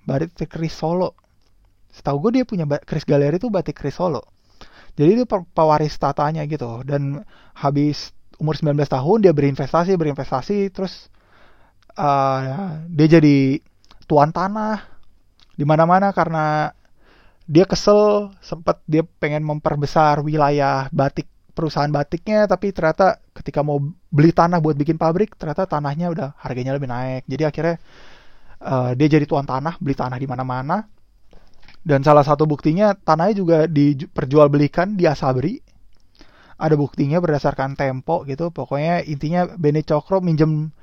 Batik 0.07 0.49
keris 0.49 0.73
Solo. 0.73 1.13
Setahu 1.91 2.31
gue 2.31 2.41
dia 2.41 2.45
punya 2.47 2.65
keris 2.87 3.03
galeri 3.05 3.37
itu 3.37 3.51
batik 3.51 3.77
keris 3.77 3.99
Solo. 3.99 4.23
Jadi 4.95 5.21
itu 5.21 5.25
pewaris 5.27 5.99
tahtanya 5.99 6.47
gitu. 6.47 6.81
Dan 6.87 7.21
habis 7.53 8.15
umur 8.39 8.55
19 8.55 8.79
tahun 8.87 9.17
dia 9.21 9.35
berinvestasi, 9.35 9.99
berinvestasi 9.99 10.71
terus 10.71 11.11
uh, 11.99 12.79
dia 12.87 13.19
jadi 13.19 13.59
tuan 14.09 14.33
tanah. 14.33 14.81
Di 15.53 15.67
mana-mana 15.67 16.09
karena 16.09 16.73
dia 17.45 17.69
kesel 17.69 18.33
sempat 18.41 18.81
dia 18.89 19.05
pengen 19.05 19.45
memperbesar 19.45 20.25
wilayah 20.25 20.89
batik 20.89 21.29
perusahaan 21.53 21.89
batiknya 21.91 22.47
tapi 22.47 22.71
ternyata 22.71 23.19
ketika 23.35 23.65
mau 23.65 23.81
beli 24.07 24.31
tanah 24.31 24.63
buat 24.63 24.79
bikin 24.79 24.95
pabrik 24.95 25.35
ternyata 25.35 25.67
tanahnya 25.67 26.09
udah 26.09 26.27
harganya 26.41 26.73
lebih 26.73 26.89
naik. 26.89 27.27
Jadi 27.29 27.43
akhirnya 27.45 27.75
uh, 28.63 28.91
dia 28.95 29.07
jadi 29.11 29.25
tuan 29.27 29.43
tanah 29.43 29.75
beli 29.77 29.93
tanah 29.93 30.17
di 30.17 30.27
mana-mana. 30.29 30.87
Dan 31.79 32.03
salah 32.03 32.23
satu 32.23 32.43
buktinya 32.43 32.95
tanahnya 32.95 33.35
juga 33.35 33.57
diperjualbelikan 33.67 34.99
di 34.99 35.07
Asabri. 35.07 35.59
Ada 36.59 36.75
buktinya 36.75 37.23
berdasarkan 37.23 37.79
tempo 37.79 38.27
gitu. 38.27 38.51
Pokoknya 38.51 38.99
intinya 39.07 39.47
Beni 39.55 39.79
Cokro 39.79 40.19
minjem 40.19 40.75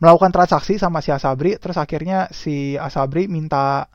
melakukan 0.00 0.32
transaksi 0.32 0.80
sama 0.80 1.04
si 1.04 1.12
Asabri 1.12 1.60
terus 1.60 1.76
akhirnya 1.76 2.32
si 2.32 2.74
Asabri 2.80 3.28
minta 3.28 3.86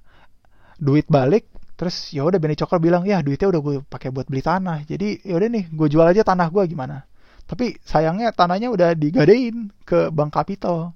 duit 0.78 1.10
balik 1.10 1.50
terus 1.76 2.14
ya 2.16 2.24
udah 2.24 2.40
Benny 2.40 2.56
Cokro 2.56 2.80
bilang 2.80 3.04
ya 3.04 3.20
duitnya 3.20 3.52
udah 3.52 3.62
gue 3.62 3.76
pakai 3.84 4.14
buat 4.14 4.32
beli 4.32 4.40
tanah. 4.46 4.88
Jadi 4.88 5.28
ya 5.28 5.36
udah 5.36 5.50
nih 5.52 5.66
gue 5.74 5.88
jual 5.92 6.08
aja 6.08 6.24
tanah 6.24 6.48
gue 6.48 6.64
gimana? 6.72 7.04
Tapi 7.46 7.76
sayangnya 7.84 8.32
tanahnya 8.32 8.72
udah 8.72 8.96
digadein 8.96 9.70
ke 9.84 10.10
bank 10.10 10.32
kapital 10.34 10.96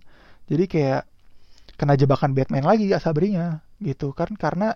jadi 0.50 0.66
kayak 0.66 1.02
kena 1.78 1.94
jebakan 1.96 2.34
Batman 2.34 2.66
lagi 2.66 2.90
ya 2.90 2.98
Asabrinya 2.98 3.62
gitu 3.80 4.12
kan 4.18 4.34
karena 4.34 4.76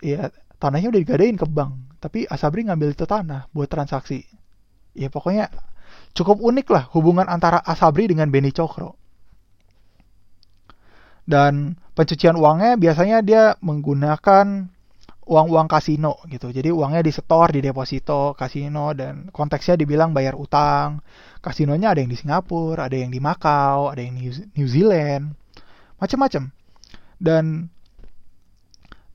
ya 0.00 0.30
tanahnya 0.62 0.88
udah 0.94 1.00
digadein 1.02 1.36
ke 1.36 1.44
bank. 1.50 1.98
Tapi 1.98 2.30
Asabri 2.30 2.62
ngambil 2.64 2.94
itu 2.94 3.04
tanah 3.04 3.50
buat 3.50 3.66
transaksi. 3.66 4.22
Ya 4.94 5.10
pokoknya 5.10 5.50
cukup 6.16 6.40
unik 6.40 6.66
lah 6.72 6.84
hubungan 6.96 7.28
antara 7.28 7.60
Asabri 7.60 8.08
dengan 8.08 8.32
Benny 8.32 8.50
Cokro 8.50 8.96
dan 11.26 11.74
pencucian 11.92 12.38
uangnya 12.38 12.78
biasanya 12.78 13.18
dia 13.20 13.58
menggunakan 13.58 14.70
uang-uang 15.26 15.66
kasino 15.66 16.22
gitu. 16.30 16.54
Jadi 16.54 16.70
uangnya 16.70 17.02
disetor 17.02 17.50
di 17.50 17.58
deposito 17.58 18.32
kasino 18.38 18.94
dan 18.94 19.28
konteksnya 19.34 19.74
dibilang 19.74 20.14
bayar 20.14 20.38
utang. 20.38 21.02
Kasinonya 21.42 21.94
ada 21.94 22.00
yang 22.02 22.10
di 22.10 22.18
Singapura, 22.18 22.86
ada 22.86 22.94
yang 22.94 23.10
di 23.10 23.18
Makau, 23.18 23.90
ada 23.90 23.98
yang 24.02 24.14
di 24.14 24.30
New 24.54 24.70
Zealand, 24.70 25.34
macam-macam. 25.98 26.54
Dan 27.18 27.66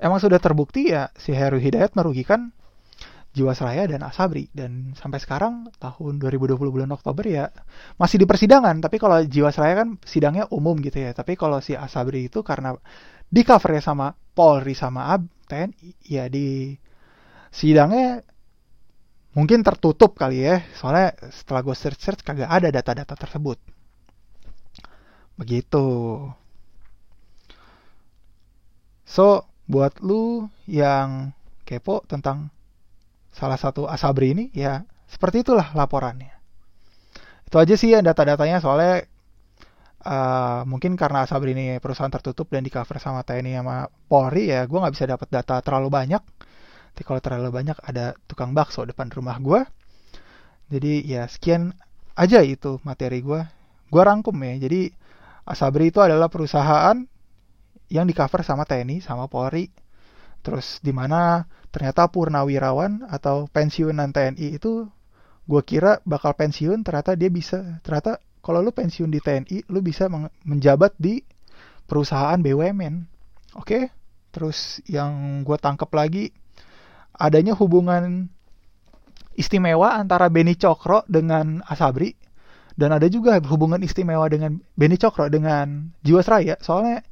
emang 0.03 0.19
sudah 0.19 0.39
terbukti 0.43 0.91
ya 0.91 1.15
si 1.15 1.31
Heru 1.31 1.63
Hidayat 1.63 1.95
merugikan 1.95 2.51
Jiwasraya 3.31 3.87
dan 3.87 4.03
Asabri. 4.03 4.51
Dan 4.51 4.91
sampai 4.95 5.19
sekarang 5.23 5.71
tahun 5.79 6.19
2020 6.19 6.59
bulan 6.59 6.91
Oktober 6.91 7.23
ya 7.23 7.47
masih 7.95 8.19
di 8.19 8.27
persidangan. 8.27 8.83
Tapi 8.83 8.99
kalau 8.99 9.23
Jiwasraya 9.23 9.85
kan 9.85 9.89
sidangnya 10.03 10.47
umum 10.51 10.75
gitu 10.83 10.99
ya. 10.99 11.15
Tapi 11.15 11.39
kalau 11.39 11.63
si 11.63 11.73
Asabri 11.75 12.27
itu 12.27 12.43
karena 12.43 12.75
di 13.31 13.41
cover 13.47 13.79
ya 13.79 13.83
sama 13.83 14.11
Polri 14.11 14.75
sama 14.75 15.15
Ab 15.15 15.23
TNI 15.47 16.07
ya 16.07 16.27
di 16.27 16.75
sidangnya 17.51 18.23
mungkin 19.31 19.63
tertutup 19.63 20.19
kali 20.19 20.43
ya. 20.43 20.63
Soalnya 20.75 21.15
setelah 21.31 21.63
gue 21.63 21.75
search 21.75 21.99
search 22.03 22.21
kagak 22.27 22.51
ada 22.51 22.67
data-data 22.67 23.15
tersebut. 23.15 23.59
Begitu. 25.39 25.87
So 29.07 29.47
buat 29.71 30.03
lu 30.03 30.51
yang 30.67 31.31
kepo 31.63 32.03
tentang 32.07 32.51
salah 33.31 33.59
satu 33.59 33.87
asabri 33.87 34.35
ini 34.35 34.45
ya 34.51 34.83
seperti 35.07 35.43
itulah 35.43 35.71
laporannya 35.75 36.31
itu 37.47 37.55
aja 37.59 37.75
sih 37.75 37.91
ya 37.91 37.99
data-datanya 37.99 38.63
soalnya 38.63 39.07
uh, 40.07 40.63
mungkin 40.67 40.95
karena 40.95 41.27
asabri 41.27 41.51
ini 41.51 41.79
perusahaan 41.83 42.11
tertutup 42.11 42.47
dan 42.51 42.63
di 42.63 42.71
cover 42.71 42.99
sama 42.99 43.23
TNI 43.23 43.59
sama 43.59 43.87
Polri 44.07 44.51
ya 44.51 44.63
gue 44.67 44.77
nggak 44.79 44.93
bisa 44.95 45.05
dapat 45.07 45.27
data 45.31 45.59
terlalu 45.59 45.91
banyak 45.91 46.23
tapi 46.91 47.07
kalau 47.07 47.21
terlalu 47.23 47.49
banyak 47.55 47.77
ada 47.87 48.19
tukang 48.27 48.51
bakso 48.51 48.83
depan 48.83 49.07
rumah 49.07 49.39
gue. 49.39 49.63
Jadi 50.71 51.07
ya 51.07 51.27
sekian 51.27 51.71
aja 52.19 52.43
itu 52.43 52.83
materi 52.83 53.23
gue. 53.23 53.41
Gue 53.87 54.03
rangkum 54.03 54.35
ya. 54.43 54.59
Jadi 54.59 54.91
Asabri 55.41 55.89
itu 55.89 55.97
adalah 55.97 56.29
perusahaan 56.29 56.95
yang 57.91 58.05
di 58.07 58.13
cover 58.13 58.45
sama 58.45 58.67
TNI 58.67 59.01
sama 59.01 59.25
Polri. 59.25 59.67
Terus 60.41 60.81
di 60.81 60.89
mana 60.91 61.45
ternyata 61.69 62.09
purnawirawan 62.09 63.07
atau 63.07 63.47
pensiunan 63.47 64.11
TNI 64.11 64.57
itu 64.57 64.89
gue 65.45 65.61
kira 65.65 66.01
bakal 66.05 66.37
pensiun 66.37 66.85
ternyata 66.85 67.17
dia 67.17 67.29
bisa 67.31 67.81
ternyata 67.81 68.21
kalau 68.41 68.61
lu 68.61 68.73
pensiun 68.73 69.09
di 69.09 69.21
TNI 69.21 69.69
lu 69.69 69.79
bisa 69.85 70.09
menjabat 70.45 70.97
di 70.97 71.21
perusahaan 71.85 72.37
BUMN 72.37 72.95
oke? 73.57 73.79
Terus 74.31 74.79
yang 74.87 75.43
gue 75.43 75.57
tangkap 75.59 75.91
lagi 75.91 76.31
adanya 77.15 77.53
hubungan 77.53 78.31
istimewa 79.35 79.95
antara 79.95 80.27
Beni 80.31 80.55
Cokro 80.55 81.03
dengan 81.05 81.59
Asabri 81.67 82.15
dan 82.79 82.95
ada 82.95 83.07
juga 83.11 83.37
hubungan 83.43 83.83
istimewa 83.83 84.25
dengan 84.31 84.57
Beni 84.73 84.95
Cokro 84.95 85.27
dengan 85.27 85.91
Jiwasraya. 86.01 86.57
Soalnya 86.63 87.03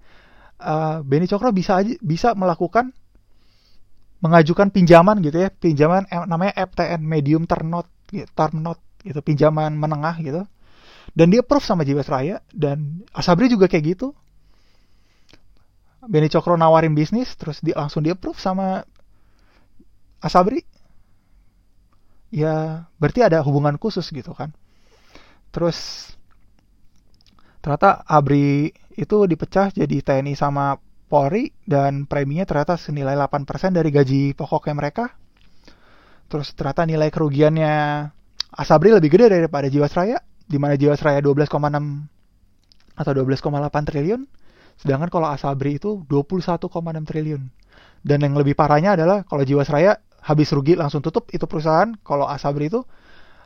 uh, 0.63 1.03
Beni 1.03 1.27
Cokro 1.27 1.51
bisa 1.51 1.83
aja, 1.83 1.93
bisa 1.99 2.33
melakukan 2.33 2.95
mengajukan 4.19 4.67
pinjaman 4.71 5.23
gitu 5.23 5.39
ya 5.39 5.49
pinjaman 5.49 6.03
namanya 6.27 6.53
FTN 6.59 6.99
medium 7.03 7.47
term 7.47 7.71
note 7.71 7.87
gitu, 8.11 8.27
term 8.35 8.59
note 8.59 8.83
gitu 9.03 9.19
pinjaman 9.23 9.75
menengah 9.79 10.15
gitu. 10.19 10.43
Dan 11.15 11.33
dia 11.33 11.41
proof 11.41 11.65
sama 11.65 11.87
Jiwasraya 11.87 12.43
dan 12.53 13.01
Asabri 13.15 13.49
juga 13.49 13.65
kayak 13.65 13.97
gitu. 13.97 14.13
Beni 16.05 16.31
Cokro 16.31 16.55
nawarin 16.55 16.95
bisnis 16.95 17.33
terus 17.35 17.59
dia 17.59 17.75
langsung 17.75 18.03
dia 18.05 18.15
proof 18.15 18.39
sama 18.39 18.83
Asabri. 20.19 20.63
Ya 22.29 22.85
berarti 23.01 23.25
ada 23.25 23.41
hubungan 23.41 23.79
khusus 23.81 24.05
gitu 24.13 24.35
kan. 24.37 24.53
Terus 25.49 26.11
ternyata 27.59 28.05
Abri 28.05 28.71
itu 28.95 29.17
dipecah 29.25 29.73
jadi 29.73 30.03
TNI 30.03 30.37
sama 30.37 30.77
Polri 31.09 31.49
dan 31.65 32.05
preminya 32.05 32.45
ternyata 32.45 32.77
senilai 32.77 33.17
8% 33.17 33.73
dari 33.73 33.89
gaji 33.89 34.37
pokoknya 34.37 34.77
mereka. 34.77 35.09
Terus 36.29 36.53
ternyata 36.53 36.85
nilai 36.85 37.09
kerugiannya 37.09 37.73
Asabri 38.53 38.93
lebih 38.93 39.09
gede 39.09 39.33
daripada 39.33 39.65
Jiwasraya 39.65 40.21
di 40.45 40.57
mana 40.61 40.77
Jiwasraya 40.77 41.17
12,6 41.25 41.49
atau 42.93 43.11
12,8 43.13 43.89
triliun 43.89 44.21
sedangkan 44.79 45.09
kalau 45.11 45.27
Asabri 45.33 45.81
itu 45.81 46.05
21,6 46.05 46.69
triliun. 47.09 47.41
Dan 47.99 48.23
yang 48.23 48.37
lebih 48.37 48.55
parahnya 48.55 48.95
adalah 48.95 49.25
kalau 49.25 49.41
Jiwasraya 49.43 49.97
habis 50.23 50.53
rugi 50.53 50.77
langsung 50.77 51.01
tutup 51.01 51.27
itu 51.33 51.49
perusahaan 51.49 51.89
kalau 52.05 52.29
Asabri 52.29 52.69
itu 52.69 52.85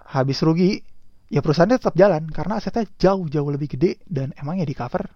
habis 0.03 0.43
rugi 0.43 0.83
ya 1.31 1.41
perusahaannya 1.41 1.79
tetap 1.81 1.95
jalan 1.97 2.29
karena 2.29 2.61
asetnya 2.61 2.85
jauh-jauh 2.99 3.49
lebih 3.49 3.73
gede 3.73 3.97
dan 4.05 4.35
emangnya 4.37 4.69
di 4.69 4.75
cover 4.77 5.09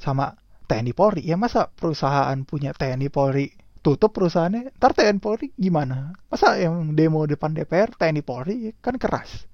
sama 0.00 0.32
TNI 0.64 0.92
Polri. 0.96 1.22
Ya 1.24 1.36
masa 1.36 1.68
perusahaan 1.68 2.36
punya 2.44 2.72
TNI 2.72 3.08
Polri 3.12 3.52
tutup 3.84 4.16
perusahaannya? 4.16 4.72
Ntar 4.80 4.96
TNI 4.96 5.20
Polri 5.20 5.52
gimana? 5.54 6.16
Masa 6.32 6.56
yang 6.56 6.96
demo 6.96 7.28
depan 7.28 7.52
DPR 7.52 7.92
TNI 7.92 8.22
Polri 8.24 8.72
kan 8.80 8.96
keras. 8.96 9.44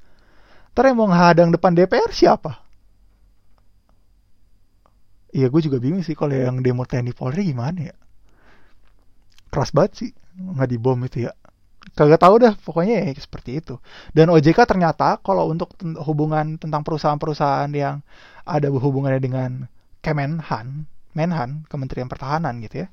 Ntar 0.73 0.95
yang 0.95 1.03
mau 1.03 1.11
menghadang 1.11 1.51
depan 1.51 1.75
DPR 1.75 2.15
siapa? 2.15 2.63
Iya 5.31 5.47
gue 5.47 5.63
juga 5.63 5.79
bingung 5.79 6.03
sih 6.03 6.19
kalau 6.19 6.35
yang 6.35 6.63
demo 6.63 6.87
TNI 6.87 7.11
Polri 7.15 7.51
gimana 7.51 7.91
ya? 7.91 7.97
Keras 9.51 9.75
banget 9.75 9.93
sih 9.99 10.11
nggak 10.39 10.71
dibom 10.71 10.99
itu 11.03 11.27
ya. 11.27 11.35
Kagak 11.99 12.23
tahu 12.23 12.39
dah 12.39 12.55
pokoknya 12.55 13.03
ya 13.03 13.19
seperti 13.19 13.59
itu. 13.59 13.83
Dan 14.15 14.31
OJK 14.31 14.63
ternyata 14.63 15.19
kalau 15.27 15.51
untuk 15.51 15.75
hubungan 16.07 16.55
tentang 16.55 16.87
perusahaan-perusahaan 16.87 17.71
yang 17.75 18.07
ada 18.47 18.71
hubungannya 18.71 19.19
dengan 19.19 19.67
Kemenhan 20.01 20.87
Menhan 21.17 21.67
Kementerian 21.67 22.07
Pertahanan 22.07 22.59
gitu 22.63 22.87
ya 22.87 22.89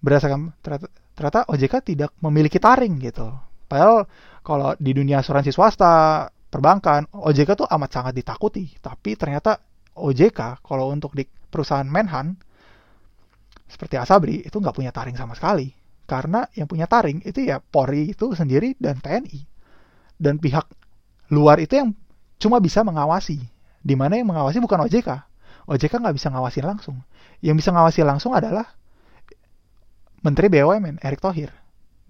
berdasarkan 0.00 0.56
ternyata, 0.64 0.88
ternyata 1.12 1.40
OJK 1.52 1.74
tidak 1.84 2.10
memiliki 2.24 2.56
taring 2.56 2.96
gitu. 3.00 3.28
Padahal 3.68 4.08
kalau 4.42 4.74
di 4.80 4.96
dunia 4.96 5.20
asuransi 5.20 5.52
swasta 5.52 6.26
perbankan 6.50 7.06
OJK 7.12 7.64
tuh 7.64 7.68
amat 7.68 7.90
sangat 7.92 8.12
ditakuti. 8.16 8.74
Tapi 8.80 9.14
ternyata 9.14 9.60
OJK 9.94 10.64
kalau 10.64 10.90
untuk 10.90 11.14
di 11.14 11.28
perusahaan 11.28 11.86
Menhan 11.86 12.34
seperti 13.70 13.94
Asabri 14.00 14.42
itu 14.42 14.56
nggak 14.58 14.74
punya 14.74 14.90
taring 14.90 15.14
sama 15.14 15.36
sekali. 15.36 15.70
Karena 16.08 16.42
yang 16.58 16.66
punya 16.66 16.90
taring 16.90 17.22
itu 17.22 17.46
ya 17.46 17.62
Polri 17.62 18.10
itu 18.10 18.34
sendiri 18.34 18.74
dan 18.82 18.98
TNI 18.98 19.46
dan 20.18 20.42
pihak 20.42 20.66
luar 21.30 21.62
itu 21.62 21.78
yang 21.78 21.94
cuma 22.42 22.58
bisa 22.58 22.82
mengawasi. 22.82 23.38
Di 23.80 23.94
mana 23.94 24.18
yang 24.18 24.28
mengawasi 24.28 24.58
bukan 24.58 24.90
OJK 24.90 25.29
OJK 25.70 26.02
nggak 26.02 26.16
bisa 26.18 26.28
ngawasin 26.34 26.66
langsung 26.66 26.96
yang 27.40 27.54
bisa 27.54 27.70
ngawasi 27.70 28.02
langsung 28.02 28.34
adalah 28.34 28.66
Menteri 30.20 30.50
BUMN 30.50 31.00
Erick 31.00 31.22
Thohir 31.22 31.54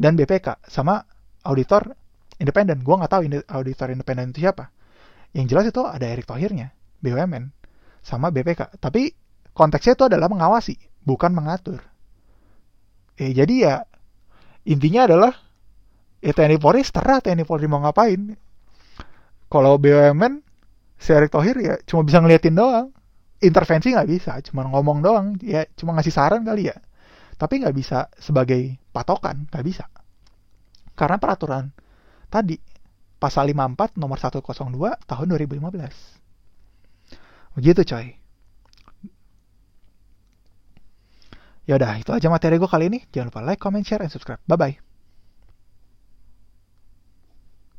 dan 0.00 0.16
BPK 0.16 0.64
sama 0.66 1.04
auditor 1.44 1.92
independen 2.40 2.80
gue 2.80 2.94
nggak 2.96 3.12
tahu 3.12 3.22
auditor 3.52 3.92
independen 3.92 4.32
itu 4.32 4.48
siapa 4.48 4.72
yang 5.36 5.46
jelas 5.46 5.68
itu 5.68 5.84
ada 5.84 6.08
Erick 6.08 6.24
Thohirnya 6.26 6.72
BUMN 7.04 7.52
sama 8.00 8.32
BPK 8.32 8.80
tapi 8.80 9.12
konteksnya 9.52 9.94
itu 9.94 10.04
adalah 10.08 10.32
mengawasi 10.32 10.80
bukan 11.04 11.32
mengatur. 11.36 11.80
Eh 13.20 13.32
jadi 13.36 13.54
ya 13.60 13.74
intinya 14.64 15.04
adalah 15.08 15.32
ya 16.24 16.32
TNI 16.32 16.56
Polri 16.60 16.84
terserah 16.84 17.20
TNI 17.20 17.44
Polri 17.44 17.66
mau 17.68 17.82
ngapain. 17.84 18.36
Kalau 19.50 19.76
BUMN 19.76 20.40
si 21.00 21.10
Erick 21.10 21.34
Thohir 21.34 21.56
ya 21.58 21.74
cuma 21.84 22.06
bisa 22.06 22.22
ngeliatin 22.22 22.56
doang. 22.56 22.88
Intervensi 23.40 23.96
nggak 23.96 24.08
bisa, 24.08 24.36
cuma 24.44 24.68
ngomong 24.68 25.00
doang. 25.00 25.40
Ya 25.40 25.64
cuma 25.76 25.96
ngasih 25.96 26.12
saran 26.12 26.44
kali 26.44 26.68
ya. 26.68 26.76
Tapi 27.40 27.64
nggak 27.64 27.72
bisa 27.72 28.12
sebagai 28.20 28.76
patokan, 28.92 29.48
nggak 29.48 29.64
bisa. 29.64 29.88
Karena 30.92 31.16
peraturan 31.16 31.72
tadi 32.28 32.60
pasal 33.16 33.48
54 33.52 33.96
nomor 33.96 34.20
102 34.20 34.44
tahun 35.08 35.26
2015. 35.28 36.20
Begitu 37.56 37.80
coy. 37.84 38.16
Ya 41.68 41.76
udah, 41.78 42.02
itu 42.02 42.10
aja 42.10 42.26
materi 42.32 42.58
gue 42.58 42.66
kali 42.66 42.90
ini. 42.90 43.06
Jangan 43.14 43.30
lupa 43.30 43.46
like, 43.46 43.62
comment, 43.62 43.86
share, 43.86 44.02
and 44.02 44.10
subscribe. 44.10 44.42
Bye-bye. 44.48 44.89